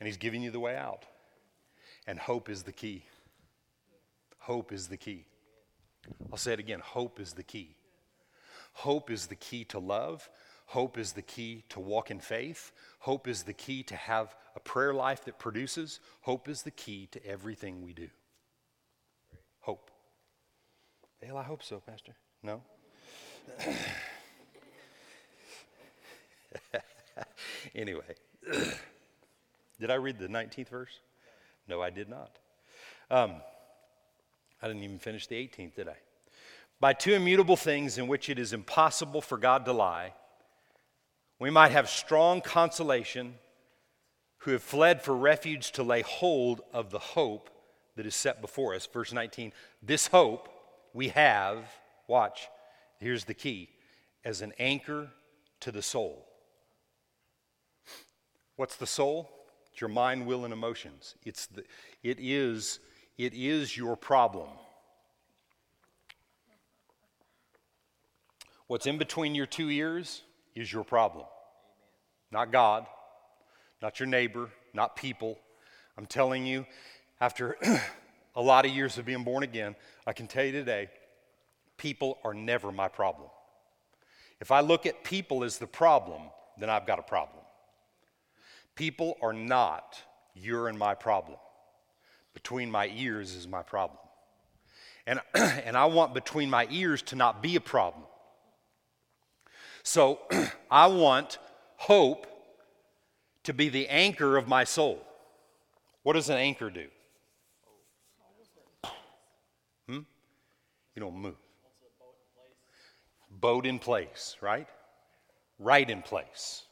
[0.00, 1.04] And He's giving you the way out.
[2.08, 3.04] And hope is the key.
[4.38, 5.26] Hope is the key.
[6.32, 7.76] I'll say it again hope is the key.
[8.72, 10.30] Hope is the key to love.
[10.64, 12.72] Hope is the key to walk in faith.
[13.00, 16.00] Hope is the key to have a prayer life that produces.
[16.22, 18.08] Hope is the key to everything we do.
[19.60, 19.90] Hope.
[21.22, 22.14] Well, I hope so, Pastor.
[22.42, 22.62] No?
[27.74, 28.14] anyway,
[29.78, 31.00] did I read the 19th verse?
[31.68, 32.38] No, I did not.
[33.11, 33.37] Um,
[34.62, 35.96] I didn't even finish the 18th, did I?
[36.81, 40.14] By two immutable things in which it is impossible for God to lie,
[41.38, 43.35] we might have strong consolation
[44.38, 47.50] who have fled for refuge to lay hold of the hope
[47.96, 48.87] that is set before us.
[48.87, 49.52] Verse 19,
[49.83, 50.48] this hope
[50.92, 51.64] we have,
[52.07, 52.48] watch,
[52.98, 53.68] here's the key,
[54.24, 55.09] as an anchor
[55.61, 56.26] to the soul.
[58.57, 59.31] What's the soul?
[59.78, 61.14] It's your mind, will, and emotions.
[61.24, 61.62] It's the,
[62.02, 62.80] it, is,
[63.16, 64.48] it is your problem.
[68.66, 70.22] What's in between your two ears
[70.56, 71.26] is your problem.
[72.32, 72.86] Not God,
[73.80, 75.38] not your neighbor, not people.
[75.96, 76.66] I'm telling you,
[77.20, 77.56] after
[78.34, 79.76] a lot of years of being born again,
[80.08, 80.90] I can tell you today,
[81.76, 83.28] people are never my problem.
[84.40, 86.22] If I look at people as the problem,
[86.58, 87.44] then I've got a problem.
[88.78, 90.00] People are not
[90.34, 91.36] your and my problem.
[92.32, 93.98] Between my ears is my problem.
[95.04, 98.04] And, and I want between my ears to not be a problem.
[99.82, 100.20] So
[100.70, 101.38] I want
[101.74, 102.28] hope
[103.42, 105.04] to be the anchor of my soul.
[106.04, 106.86] What does an anchor do?
[109.88, 110.00] Hmm?
[110.94, 111.34] You don't move.
[113.28, 114.68] Boat in place, right?
[115.58, 116.62] Right in place.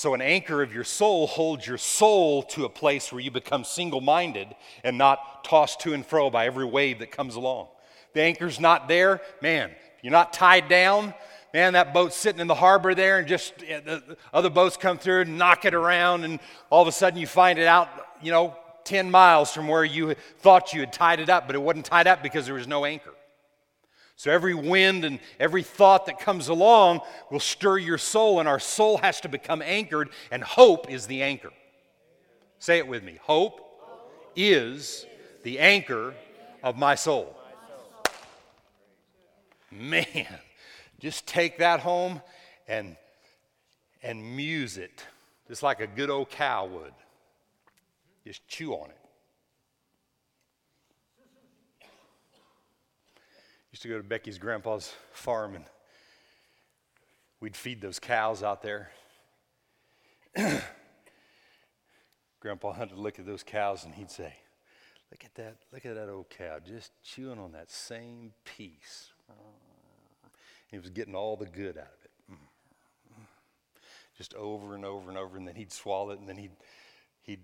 [0.00, 3.64] So, an anchor of your soul holds your soul to a place where you become
[3.64, 4.48] single minded
[4.82, 7.68] and not tossed to and fro by every wave that comes along.
[8.14, 11.12] The anchor's not there, man, you're not tied down,
[11.52, 14.96] man, that boat's sitting in the harbor there, and just eh, the other boats come
[14.96, 17.90] through and knock it around, and all of a sudden you find it out,
[18.22, 21.60] you know, 10 miles from where you thought you had tied it up, but it
[21.60, 23.12] wasn't tied up because there was no anchor.
[24.20, 28.60] So every wind and every thought that comes along will stir your soul, and our
[28.60, 31.48] soul has to become anchored, and hope is the anchor.
[32.58, 33.62] Say it with me hope
[34.36, 35.06] is
[35.42, 36.12] the anchor
[36.62, 37.34] of my soul.
[39.70, 40.26] Man.
[40.98, 42.20] Just take that home
[42.68, 42.96] and,
[44.02, 45.02] and muse it,
[45.48, 46.92] just like a good old cow would.
[48.26, 48.99] Just chew on it.
[53.80, 55.64] Used to go to Becky's grandpa's farm and
[57.40, 58.90] we'd feed those cows out there.
[62.40, 64.34] Grandpa Hunter would look at those cows and he'd say,
[65.10, 69.12] Look at that, look at that old cow, just chewing on that same piece.
[70.70, 72.10] He was getting all the good out of it.
[74.18, 76.52] Just over and over and over, and then he'd swallow it, and then he'd,
[77.22, 77.40] he'd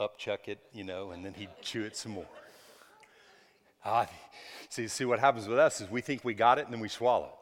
[0.00, 2.24] upchuck it, you know, and then he'd chew it some more.
[3.84, 4.06] Ah,
[4.68, 6.88] see, see what happens with us is we think we got it, and then we
[6.88, 7.32] swallow it.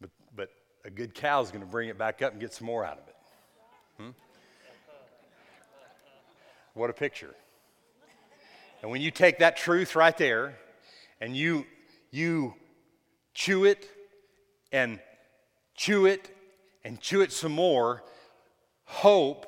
[0.00, 0.48] But, but
[0.84, 2.98] a good cow is going to bring it back up and get some more out
[2.98, 3.16] of it.
[3.98, 4.10] Hmm?
[6.74, 7.34] What a picture.
[8.82, 10.58] And when you take that truth right there
[11.20, 11.64] and you
[12.10, 12.54] you
[13.32, 13.88] chew it
[14.72, 15.00] and
[15.74, 16.30] chew it
[16.84, 18.04] and chew it some more,
[18.84, 19.46] hope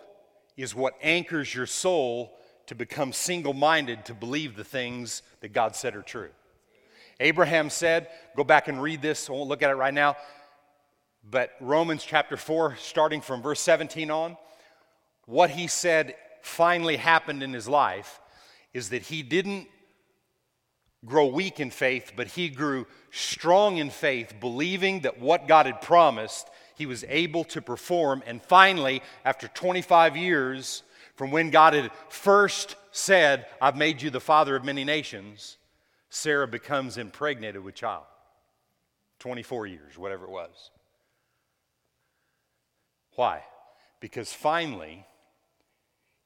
[0.56, 5.76] is what anchors your soul to become single minded to believe the things that God
[5.76, 6.30] said are true.
[7.20, 10.16] Abraham said, go back and read this, I won't look at it right now,
[11.28, 14.36] but Romans chapter 4, starting from verse 17 on,
[15.24, 18.20] what he said finally happened in his life
[18.72, 19.66] is that he didn't
[21.04, 25.80] grow weak in faith, but he grew strong in faith, believing that what God had
[25.80, 28.22] promised, he was able to perform.
[28.26, 30.82] And finally, after 25 years
[31.16, 35.56] from when God had first said, I've made you the father of many nations,
[36.10, 38.04] Sarah becomes impregnated with child.
[39.18, 40.70] 24 years, whatever it was.
[43.14, 43.42] Why?
[44.00, 45.06] Because finally,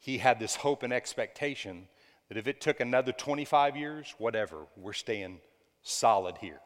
[0.00, 1.86] he had this hope and expectation
[2.28, 5.40] that if it took another 25 years, whatever, we're staying
[5.82, 6.60] solid here.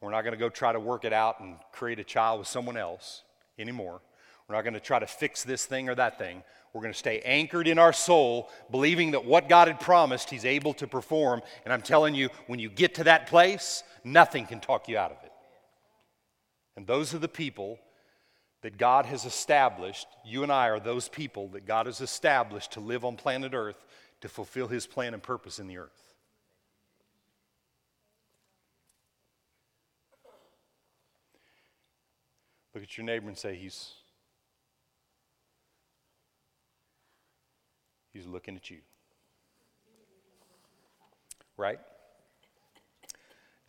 [0.00, 2.48] We're not going to go try to work it out and create a child with
[2.48, 3.22] someone else
[3.58, 4.00] anymore.
[4.48, 6.42] We're not going to try to fix this thing or that thing.
[6.72, 10.44] We're going to stay anchored in our soul, believing that what God had promised, He's
[10.44, 11.42] able to perform.
[11.64, 15.10] And I'm telling you, when you get to that place, nothing can talk you out
[15.10, 15.32] of it.
[16.76, 17.78] And those are the people
[18.62, 20.06] that God has established.
[20.24, 23.84] You and I are those people that God has established to live on planet Earth
[24.20, 25.90] to fulfill His plan and purpose in the earth.
[32.74, 33.92] Look at your neighbor and say, He's
[38.12, 38.78] he's looking at you.
[41.56, 41.80] Right?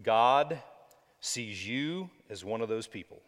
[0.01, 0.59] God
[1.19, 3.21] sees you as one of those people.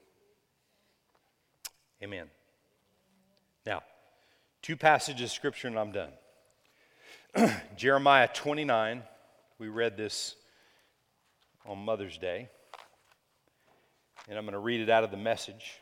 [2.01, 2.28] Amen.
[3.66, 3.84] Now,
[4.61, 6.11] two passages of scripture and I'm done.
[7.78, 9.03] Jeremiah 29,
[9.59, 10.36] we read this
[11.66, 12.49] on Mother's Day.
[14.30, 15.80] And I'm going to read it out of the message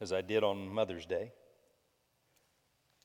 [0.00, 1.32] as I did on Mother's Day.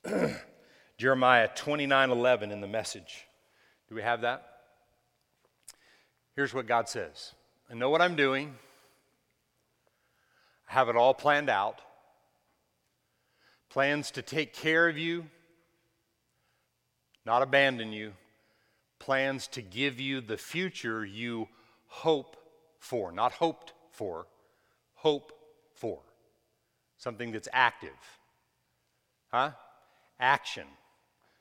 [0.98, 3.26] Jeremiah 29 11 in the message.
[3.90, 4.46] Do we have that?
[6.36, 7.34] Here's what God says
[7.70, 8.56] I know what I'm doing,
[10.70, 11.82] I have it all planned out.
[13.70, 15.26] Plans to take care of you,
[17.26, 18.14] not abandon you.
[18.98, 21.48] Plans to give you the future you
[21.88, 22.38] hope
[22.80, 24.26] for, not hoped for,
[24.96, 25.32] hope
[25.76, 26.00] for.
[26.98, 27.92] Something that's active.
[29.32, 29.52] Huh?
[30.20, 30.66] Action.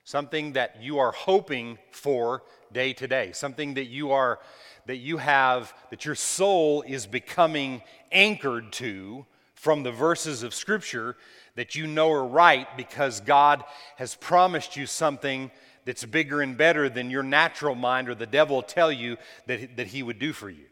[0.04, 3.32] Something that you are hoping for day to day.
[3.32, 4.38] Something that you are
[4.86, 11.16] that you have that your soul is becoming anchored to from the verses of scripture
[11.56, 13.64] that you know are right because God
[13.96, 15.50] has promised you something
[15.84, 19.16] that's bigger and better than your natural mind or the devil tell you
[19.46, 20.66] that, that he would do for you.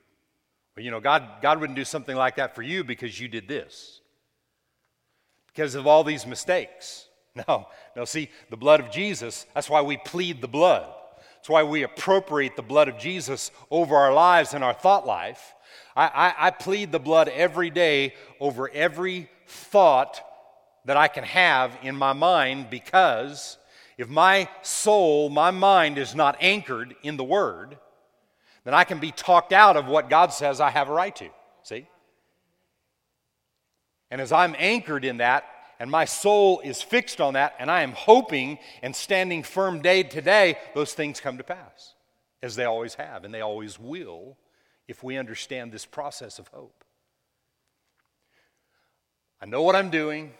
[0.74, 3.48] But you know, God, God wouldn't do something like that for you because you did
[3.48, 4.00] this.
[5.48, 7.08] Because of all these mistakes.
[7.48, 7.66] No,
[7.96, 10.86] no, see, the blood of Jesus, that's why we plead the blood.
[11.36, 15.54] That's why we appropriate the blood of Jesus over our lives and our thought life.
[15.96, 20.20] I, I, I plead the blood every day over every thought
[20.84, 23.58] that I can have in my mind because
[23.98, 27.78] if my soul, my mind is not anchored in the Word,
[28.64, 31.28] then I can be talked out of what God says I have a right to.
[31.62, 31.86] See?
[34.10, 35.44] And as I'm anchored in that,
[35.78, 40.02] and my soul is fixed on that, and I am hoping and standing firm day
[40.02, 41.94] to day, those things come to pass,
[42.42, 44.36] as they always have, and they always will
[44.86, 46.84] if we understand this process of hope.
[49.40, 50.32] I know what I'm doing,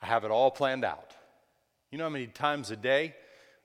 [0.00, 1.14] I have it all planned out.
[1.90, 3.14] You know how many times a day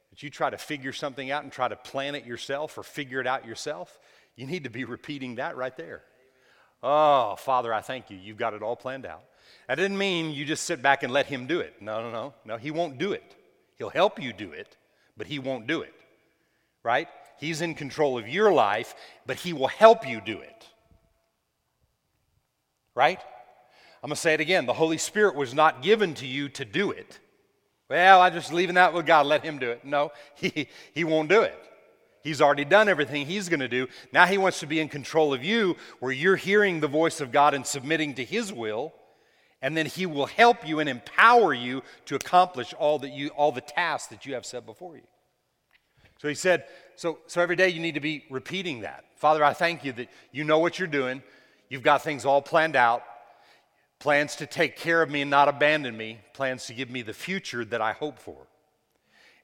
[0.10, 3.20] that you try to figure something out and try to plan it yourself or figure
[3.20, 4.00] it out yourself,
[4.36, 6.04] you need to be repeating that right there.
[6.82, 8.18] Oh, Father, I thank you.
[8.18, 9.24] You've got it all planned out.
[9.68, 11.82] That didn't mean you just sit back and let Him do it.
[11.82, 12.34] No, no, no.
[12.46, 13.36] No, He won't do it.
[13.78, 14.78] He'll help you do it,
[15.18, 15.94] but He won't do it.
[16.84, 17.08] Right?
[17.38, 18.96] He's in control of your life,
[19.26, 20.68] but He will help you do it.
[22.96, 23.20] Right?
[24.04, 24.66] I'm going to say it again.
[24.66, 27.20] The Holy Spirit was not given to you to do it.
[27.90, 29.26] Well, I'm just leaving that with God.
[29.26, 29.86] Let Him do it.
[29.86, 31.58] No, He, he won't do it.
[32.24, 33.88] He's already done everything He's going to do.
[34.12, 37.32] Now He wants to be in control of you, where you're hearing the voice of
[37.32, 38.94] God and submitting to His will.
[39.64, 43.52] And then He will help you and empower you to accomplish all, that you, all
[43.52, 45.08] the tasks that you have set before you.
[46.22, 49.06] So He said, so, so every day you need to be repeating that.
[49.16, 51.24] Father, I thank you that you know what you're doing.
[51.70, 53.04] You've got things all planned out
[54.00, 57.14] plans to take care of me and not abandon me, plans to give me the
[57.14, 58.48] future that I hope for.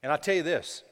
[0.03, 0.83] And I tell you this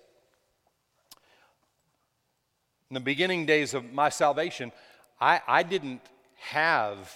[2.90, 4.72] in the beginning days of my salvation,
[5.20, 6.02] I, I didn't
[6.38, 7.14] have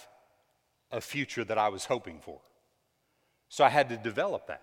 [0.92, 2.38] a future that I was hoping for.
[3.48, 4.62] So I had to develop that.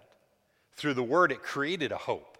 [0.75, 2.37] Through the Word, it created a hope.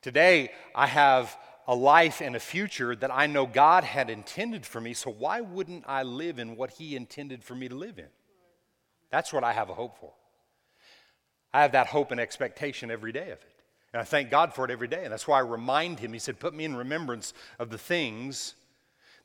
[0.00, 4.80] Today, I have a life and a future that I know God had intended for
[4.80, 8.08] me, so why wouldn't I live in what He intended for me to live in?
[9.10, 10.12] That's what I have a hope for.
[11.52, 13.54] I have that hope and expectation every day of it.
[13.92, 15.04] And I thank God for it every day.
[15.04, 16.12] And that's why I remind Him.
[16.12, 18.54] He said, Put me in remembrance of the things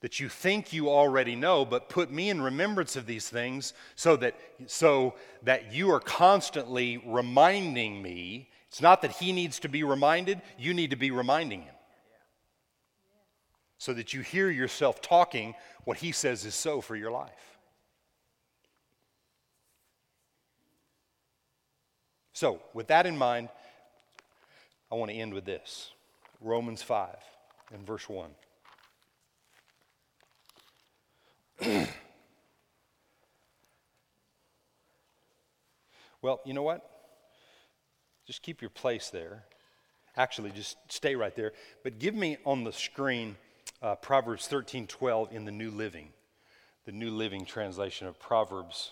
[0.04, 4.18] that you think you already know, but put me in remembrance of these things so
[4.18, 4.36] that,
[4.68, 8.50] so that you are constantly reminding me.
[8.68, 11.74] It's not that He needs to be reminded, you need to be reminding Him.
[13.78, 17.58] So that you hear yourself talking what He says is so for your life.
[22.34, 23.48] So, with that in mind,
[24.92, 25.92] I want to end with this
[26.42, 27.16] Romans 5
[27.72, 28.30] and verse 1.
[36.22, 36.90] well, you know what?
[38.26, 39.44] Just keep your place there.
[40.16, 41.54] Actually, just stay right there.
[41.84, 43.36] But give me on the screen
[43.82, 46.10] uh, Proverbs 13 12 in the New Living,
[46.86, 48.92] the New Living translation of Proverbs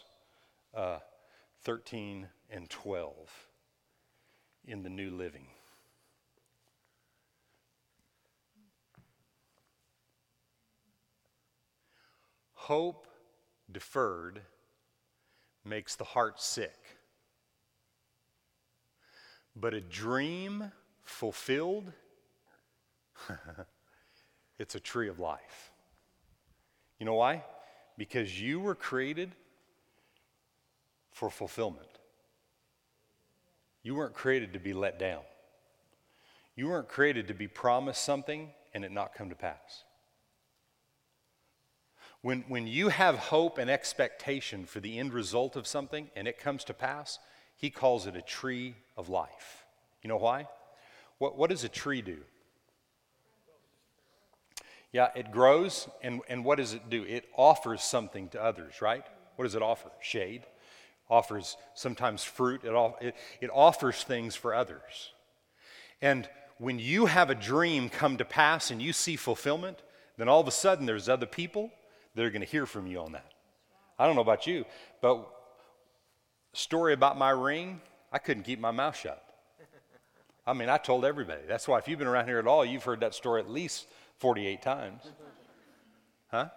[0.76, 0.98] uh,
[1.64, 3.14] 13 and 12
[4.66, 5.48] in the New Living.
[12.72, 13.06] Hope
[13.70, 14.40] deferred
[15.66, 16.80] makes the heart sick.
[19.58, 20.72] But a dream
[21.04, 21.92] fulfilled,
[24.58, 25.74] it's a tree of life.
[26.98, 27.44] You know why?
[27.98, 29.36] Because you were created
[31.10, 32.00] for fulfillment.
[33.84, 35.24] You weren't created to be let down.
[36.56, 39.84] You weren't created to be promised something and it not come to pass.
[42.22, 46.38] When, when you have hope and expectation for the end result of something and it
[46.38, 47.18] comes to pass,
[47.56, 49.66] he calls it a tree of life.
[50.04, 50.48] You know why?
[51.18, 52.18] What, what does a tree do?
[54.92, 57.04] Yeah, it grows, and, and what does it do?
[57.04, 59.06] It offers something to others, right?
[59.36, 59.90] What does it offer?
[60.02, 60.44] Shade.
[61.10, 62.64] Offers sometimes fruit.
[62.64, 65.14] It, it, it offers things for others.
[66.02, 69.82] And when you have a dream come to pass and you see fulfillment,
[70.18, 71.72] then all of a sudden there's other people
[72.16, 73.32] that are going to hear from you on that.
[73.98, 74.66] I don't know about you,
[75.02, 75.28] but
[76.54, 77.82] story about my ring,
[78.12, 79.24] I couldn't keep my mouth shut.
[80.46, 81.42] I mean, I told everybody.
[81.48, 83.86] That's why if you've been around here at all, you've heard that story at least
[84.18, 85.04] 48 times.
[86.30, 86.50] Huh?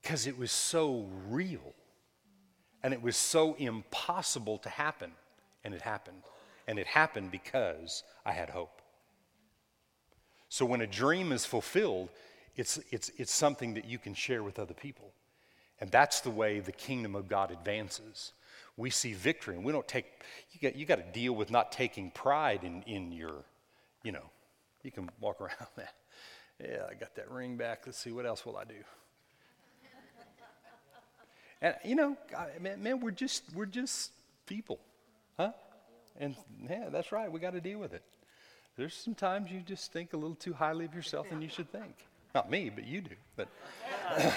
[0.00, 1.74] Because it was so real
[2.82, 5.12] and it was so impossible to happen,
[5.62, 6.22] and it happened.
[6.66, 8.82] And it happened because I had hope.
[10.48, 12.08] So when a dream is fulfilled,
[12.56, 15.12] it's, it's, it's something that you can share with other people.
[15.80, 18.32] And that's the way the kingdom of God advances.
[18.76, 20.06] We see victory, and we don't take,
[20.52, 23.44] you got, you got to deal with not taking pride in, in your,
[24.02, 24.30] you know,
[24.82, 25.94] you can walk around that.
[26.60, 27.82] Yeah, I got that ring back.
[27.86, 28.74] Let's see, what else will I do?
[31.62, 32.16] and, you know,
[32.60, 34.12] man, man, we're just, we're just
[34.46, 34.78] people,
[35.36, 35.52] huh?
[36.20, 36.36] And
[36.68, 38.04] yeah, that's right, we got to deal with it.
[38.76, 42.06] There's sometimes you just think a little too highly of yourself than you should think.
[42.34, 43.14] Not me, but you do.
[43.36, 43.48] But,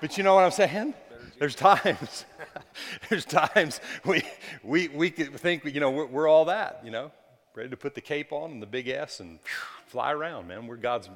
[0.00, 0.94] but you know what I'm saying?
[1.38, 2.24] There's times,
[3.08, 4.22] there's times we,
[4.64, 7.12] we, we think, you know, we're, we're, all that, you know,
[7.54, 9.38] ready to put the cape on and the big S and
[9.86, 10.66] fly around, man.
[10.66, 11.08] We're God's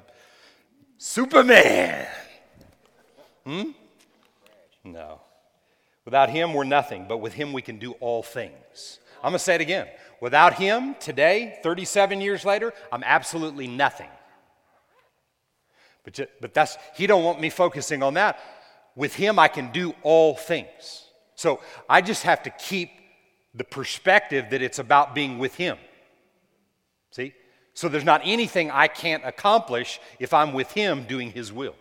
[0.99, 2.07] Superman.
[3.45, 3.71] Hmm?
[4.85, 5.21] No.
[6.05, 9.01] Without Him, we're nothing, but with Him, we can do all things.
[9.19, 9.89] I'm going to say it again.
[10.21, 14.11] Without Him, today, 37 years later, I'm absolutely nothing.
[16.05, 18.39] But, but that's, he don't want me focusing on that.
[18.95, 21.07] With him, I can do all things.
[21.35, 22.91] So I just have to keep
[23.55, 25.79] the perspective that it's about being with him.
[27.11, 27.35] See?
[27.75, 31.75] So there's not anything I can't accomplish if I'm with him doing his will.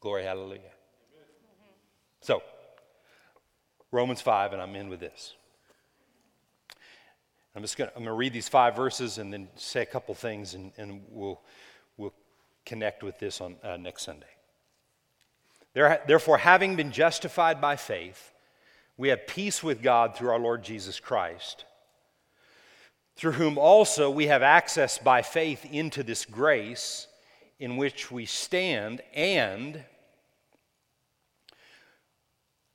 [0.00, 0.60] Glory, hallelujah.
[2.22, 2.42] So,
[3.92, 5.34] Romans 5, and I'm in with this.
[7.60, 10.72] I'm just going to read these five verses and then say a couple things, and,
[10.78, 11.42] and we'll,
[11.98, 12.14] we'll
[12.64, 14.24] connect with this on uh, next Sunday.
[15.74, 18.32] Therefore, having been justified by faith,
[18.96, 21.66] we have peace with God through our Lord Jesus Christ,
[23.16, 27.08] through whom also we have access by faith into this grace
[27.58, 29.84] in which we stand, and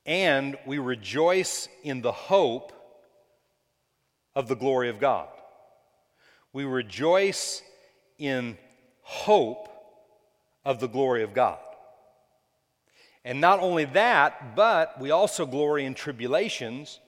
[0.06, 2.72] and we rejoice in the hope
[4.36, 5.28] of the glory of God.
[6.52, 7.62] We rejoice
[8.18, 8.56] in
[9.00, 9.68] hope
[10.64, 11.58] of the glory of God.
[13.24, 17.00] And not only that, but we also glory in tribulations,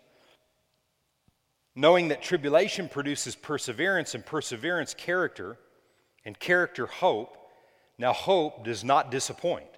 [1.76, 5.58] knowing that tribulation produces perseverance, and perseverance, character,
[6.24, 7.36] and character, hope.
[7.98, 9.68] Now, hope does not disappoint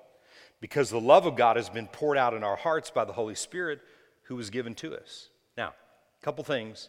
[0.60, 3.34] because the love of God has been poured out in our hearts by the Holy
[3.34, 3.80] Spirit
[4.24, 5.30] who was given to us.
[5.56, 6.88] Now, a couple things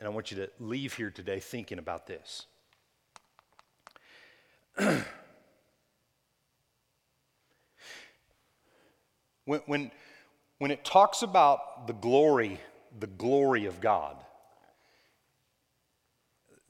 [0.00, 2.46] and I want you to leave here today thinking about this.
[9.44, 9.90] when, when,
[10.58, 12.58] when it talks about the glory,
[12.98, 14.16] the glory of God,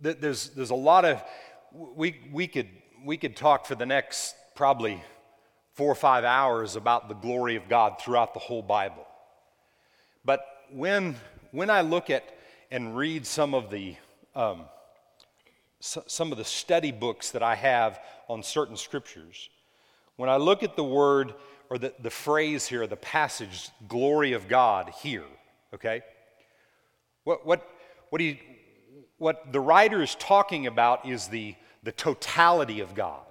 [0.00, 1.22] there's, there's a lot of,
[1.72, 2.68] we, we, could,
[3.04, 5.00] we could talk for the next probably
[5.74, 9.06] four or five hours about the glory of God throughout the whole Bible.
[10.24, 11.14] But when,
[11.52, 12.24] when I look at
[12.70, 13.96] and read some of the
[14.34, 14.62] um,
[15.80, 19.48] some of the study books that I have on certain scriptures,
[20.16, 21.34] when I look at the word
[21.70, 25.24] or the, the phrase here, the passage, glory of God here,
[25.72, 26.02] okay?
[27.24, 27.66] What, what,
[28.10, 28.36] what, you,
[29.16, 33.24] what the writer is talking about is the, the totality of God,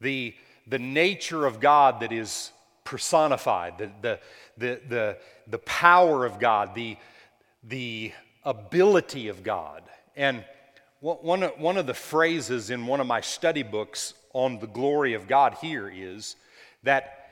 [0.00, 0.34] the,
[0.68, 2.52] the nature of God that is
[2.84, 4.20] personified, the, the,
[4.56, 5.18] the, the,
[5.48, 6.96] the power of God, the,
[7.66, 8.12] the
[8.44, 9.82] ability of God.
[10.16, 10.44] And
[11.00, 15.28] one one of the phrases in one of my study books on the glory of
[15.28, 16.36] God here is
[16.82, 17.24] that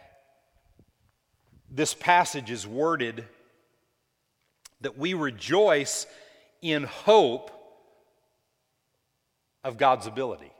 [1.70, 3.24] this passage is worded
[4.82, 6.06] that we rejoice
[6.60, 7.50] in hope
[9.64, 10.52] of God's ability.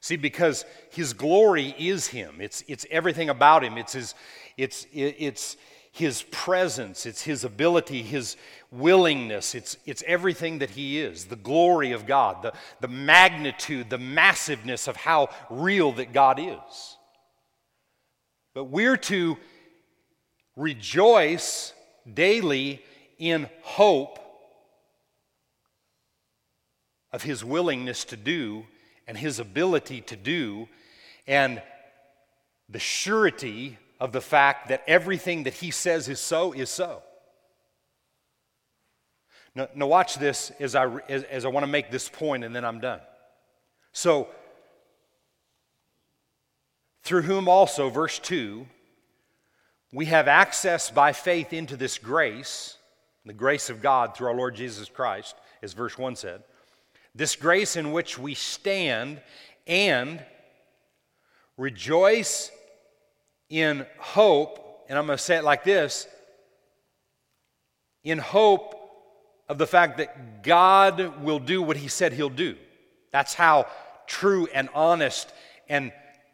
[0.00, 2.36] See, because his glory is him.
[2.40, 3.78] It's, it's everything about him.
[3.78, 4.14] It's his,
[4.56, 5.56] it's, it's
[5.92, 8.36] his presence, it's his ability, his
[8.70, 9.54] willingness.
[9.54, 11.26] It's, it's everything that he is.
[11.26, 16.96] The glory of God, the, the magnitude, the massiveness of how real that God is.
[18.54, 19.36] But we're to
[20.56, 21.74] rejoice
[22.12, 22.82] daily
[23.18, 24.18] in hope
[27.12, 28.64] of his willingness to do
[29.06, 30.68] and his ability to do
[31.26, 31.60] and
[32.70, 37.04] the surety of the fact that everything that he says is so is so.
[39.54, 42.54] Now, now watch this as I, as, as I want to make this point and
[42.54, 42.98] then I'm done.
[43.92, 44.26] So,
[47.04, 48.66] through whom also, verse 2,
[49.92, 52.76] we have access by faith into this grace,
[53.24, 56.42] the grace of God through our Lord Jesus Christ, as verse 1 said.
[57.14, 59.22] This grace in which we stand
[59.68, 60.24] and
[61.56, 62.50] rejoice
[63.52, 66.08] in hope, and I'm going to say it like this
[68.02, 68.74] in hope
[69.46, 72.56] of the fact that God will do what He said He'll do.
[73.12, 73.66] That's how
[74.06, 75.30] true and honest
[75.68, 75.92] and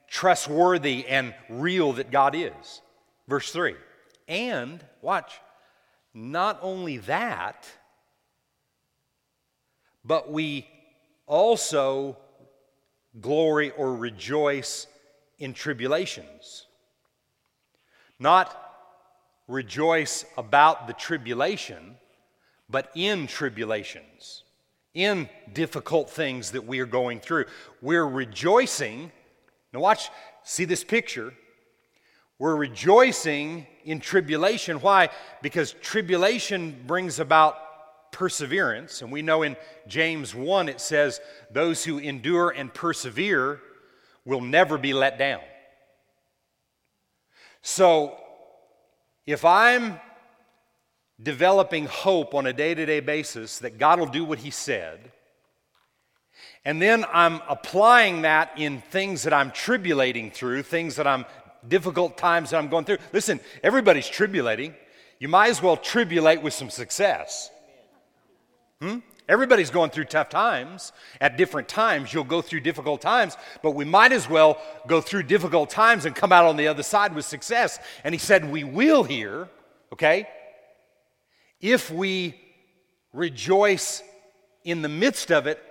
[0.08, 2.80] trustworthy and real that God is.
[3.26, 3.74] Verse 3.
[4.28, 5.40] And, watch,
[6.14, 7.66] not only that,
[10.04, 10.68] but we
[11.26, 12.16] also
[13.20, 14.86] glory or rejoice
[15.40, 16.67] in tribulations.
[18.18, 18.56] Not
[19.46, 21.96] rejoice about the tribulation,
[22.68, 24.44] but in tribulations,
[24.94, 27.46] in difficult things that we are going through.
[27.80, 29.10] We're rejoicing.
[29.72, 30.10] Now, watch,
[30.42, 31.32] see this picture.
[32.38, 34.78] We're rejoicing in tribulation.
[34.80, 35.08] Why?
[35.42, 39.02] Because tribulation brings about perseverance.
[39.02, 39.56] And we know in
[39.86, 43.60] James 1 it says, Those who endure and persevere
[44.24, 45.40] will never be let down.
[47.62, 48.16] So,
[49.26, 50.00] if I'm
[51.22, 55.12] developing hope on a day to day basis that God will do what He said,
[56.64, 61.24] and then I'm applying that in things that I'm tribulating through, things that I'm
[61.66, 62.98] difficult times that I'm going through.
[63.12, 64.74] Listen, everybody's tribulating.
[65.18, 67.50] You might as well tribulate with some success.
[68.80, 68.98] Hmm?
[69.28, 70.92] Everybody's going through tough times.
[71.20, 75.24] At different times, you'll go through difficult times, but we might as well go through
[75.24, 77.78] difficult times and come out on the other side with success.
[78.04, 79.48] And he said, We will here,
[79.92, 80.26] okay,
[81.60, 82.40] if we
[83.12, 84.02] rejoice
[84.64, 85.62] in the midst of it,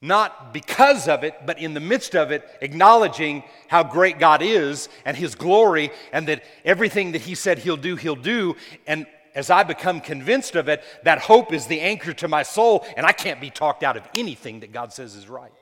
[0.00, 4.88] not because of it, but in the midst of it, acknowledging how great God is
[5.04, 8.54] and His glory, and that everything that He said He'll do, He'll do.
[8.86, 12.86] And as I become convinced of it, that hope is the anchor to my soul,
[12.96, 15.52] and I can't be talked out of anything that God says is right.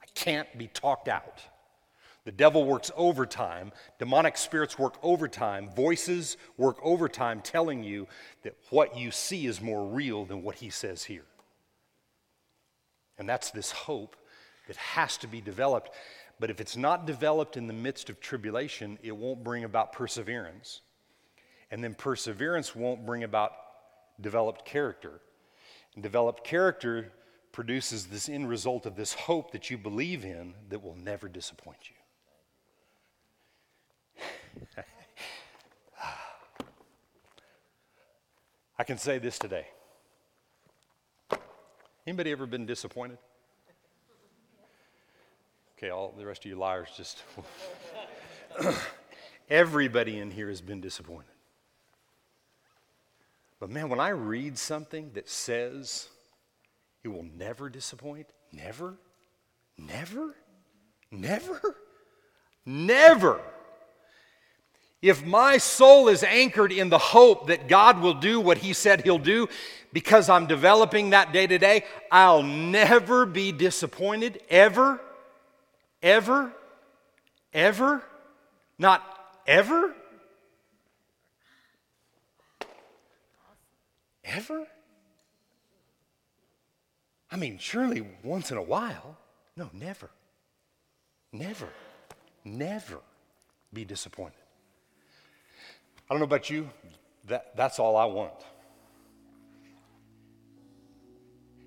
[0.00, 1.40] I can't be talked out.
[2.24, 8.06] The devil works overtime, demonic spirits work overtime, voices work overtime telling you
[8.42, 11.24] that what you see is more real than what he says here.
[13.18, 14.16] And that's this hope
[14.68, 15.90] that has to be developed.
[16.38, 20.80] But if it's not developed in the midst of tribulation, it won't bring about perseverance.
[21.72, 23.52] And then perseverance won't bring about
[24.20, 25.22] developed character.
[25.94, 27.10] And developed character
[27.50, 31.78] produces this end result of this hope that you believe in that will never disappoint
[31.88, 31.96] you.
[38.78, 39.66] I can say this today.
[42.06, 43.16] Anybody ever been disappointed?
[45.78, 47.22] Okay, all the rest of you liars just.
[49.48, 51.31] Everybody in here has been disappointed.
[53.62, 56.08] But man, when I read something that says
[57.04, 58.98] it will never disappoint, never,
[59.78, 60.34] never,
[61.12, 61.76] never,
[62.66, 63.40] never.
[65.00, 69.02] If my soul is anchored in the hope that God will do what He said
[69.02, 69.48] He'll do,
[69.92, 75.00] because I'm developing that day to day, I'll never be disappointed, ever,
[76.02, 76.52] ever,
[77.54, 78.02] ever,
[78.76, 79.04] not
[79.46, 79.94] ever.
[84.32, 84.66] Ever?
[87.30, 89.18] I mean, surely once in a while.
[89.56, 90.10] No, never.
[91.32, 91.68] Never.
[92.44, 93.00] Never
[93.72, 94.34] be disappointed.
[96.08, 96.68] I don't know about you,
[97.28, 98.32] that, that's all I want.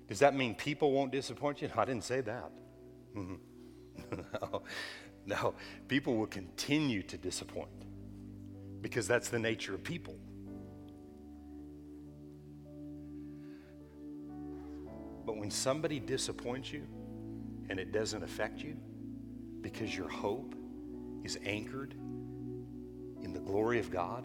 [0.08, 1.68] Does that mean people won't disappoint you?
[1.68, 2.50] No, I didn't say that.
[3.14, 4.62] no,
[5.24, 5.54] no,
[5.88, 7.70] people will continue to disappoint
[8.82, 10.16] because that's the nature of people.
[15.46, 16.82] When somebody disappoints you
[17.70, 18.76] and it doesn't affect you
[19.60, 20.56] because your hope
[21.22, 21.94] is anchored
[23.22, 24.24] in the glory of God,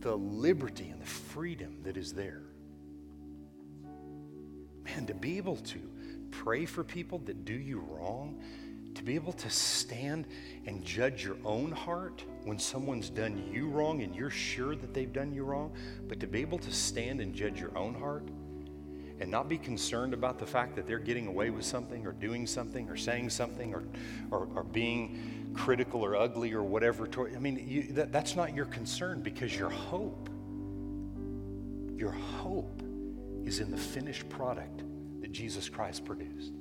[0.00, 2.40] the liberty and the freedom that is there.
[4.86, 5.80] Man, to be able to
[6.30, 8.42] pray for people that do you wrong,
[8.94, 10.26] to be able to stand
[10.66, 15.12] and judge your own heart when someone's done you wrong and you're sure that they've
[15.12, 15.72] done you wrong,
[16.08, 18.28] but to be able to stand and judge your own heart
[19.20, 22.46] and not be concerned about the fact that they're getting away with something or doing
[22.46, 23.84] something or saying something or,
[24.30, 27.08] or, or being critical or ugly or whatever.
[27.34, 30.28] I mean, you, that, that's not your concern because your hope,
[31.96, 32.82] your hope
[33.44, 34.82] is in the finished product
[35.20, 36.52] that Jesus Christ produced.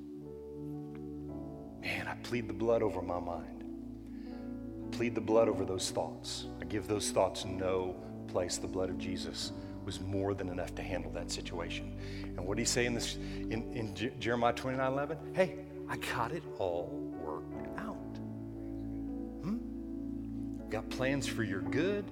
[1.83, 3.63] Man, I plead the blood over my mind.
[4.85, 6.45] I plead the blood over those thoughts.
[6.61, 7.95] I give those thoughts no
[8.27, 8.57] place.
[8.57, 9.51] The blood of Jesus
[9.83, 11.93] was more than enough to handle that situation.
[12.37, 15.17] And what did he say in this in, in Jeremiah 29 11?
[15.33, 15.57] Hey,
[15.89, 16.89] I got it all
[17.21, 18.17] worked out.
[19.43, 19.57] Hmm?
[20.69, 22.05] Got plans for your good,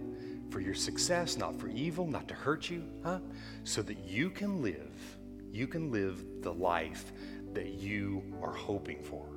[0.50, 3.20] for your success, not for evil, not to hurt you, huh?
[3.64, 5.18] So that you can live,
[5.50, 7.14] you can live the life
[7.54, 9.31] that you are hoping for.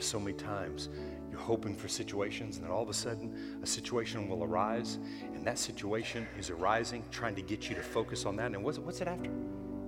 [0.00, 0.88] So many times
[1.30, 5.44] you're hoping for situations, and then all of a sudden, a situation will arise, and
[5.46, 8.46] that situation is arising, trying to get you to focus on that.
[8.46, 9.30] And what's, what's it after?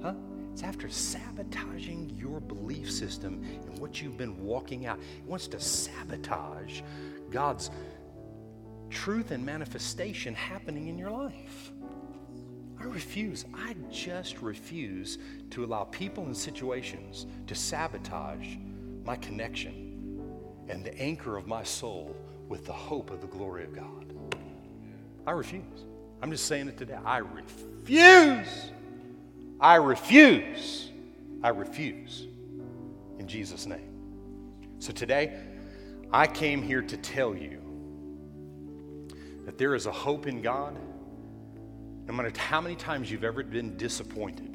[0.03, 0.15] Huh?
[0.53, 4.99] It's after sabotaging your belief system and what you've been walking out.
[4.99, 6.83] It wants to sabotage
[7.31, 7.71] God's
[8.91, 11.73] truth and manifestation happening in your life.
[12.79, 13.47] I refuse.
[13.55, 15.19] I just refuse
[15.51, 18.57] to allow people and situations to sabotage
[19.05, 19.82] my connection
[20.69, 22.17] and the anchor of my soul
[22.49, 24.15] with the hope of the glory of God.
[25.27, 25.85] I refuse.
[26.21, 26.99] I'm just saying it today.
[27.05, 28.71] I refuse.
[29.61, 30.91] I refuse.
[31.43, 32.27] I refuse.
[33.19, 33.89] In Jesus' name.
[34.79, 35.39] So today,
[36.13, 37.61] I came here to tell you
[39.45, 40.77] that there is a hope in God.
[42.07, 44.52] No matter how many times you've ever been disappointed,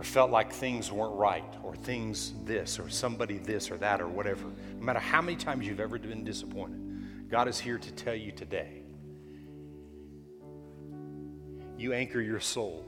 [0.00, 4.08] or felt like things weren't right or things this or somebody this or that or
[4.08, 4.44] whatever,
[4.78, 8.32] no matter how many times you've ever been disappointed, God is here to tell you
[8.32, 8.80] today.
[11.76, 12.86] You anchor your soul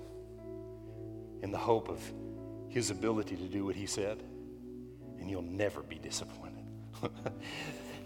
[1.43, 2.01] in the hope of
[2.71, 4.23] His ability to do what He said,
[5.21, 6.65] and you'll never be disappointed.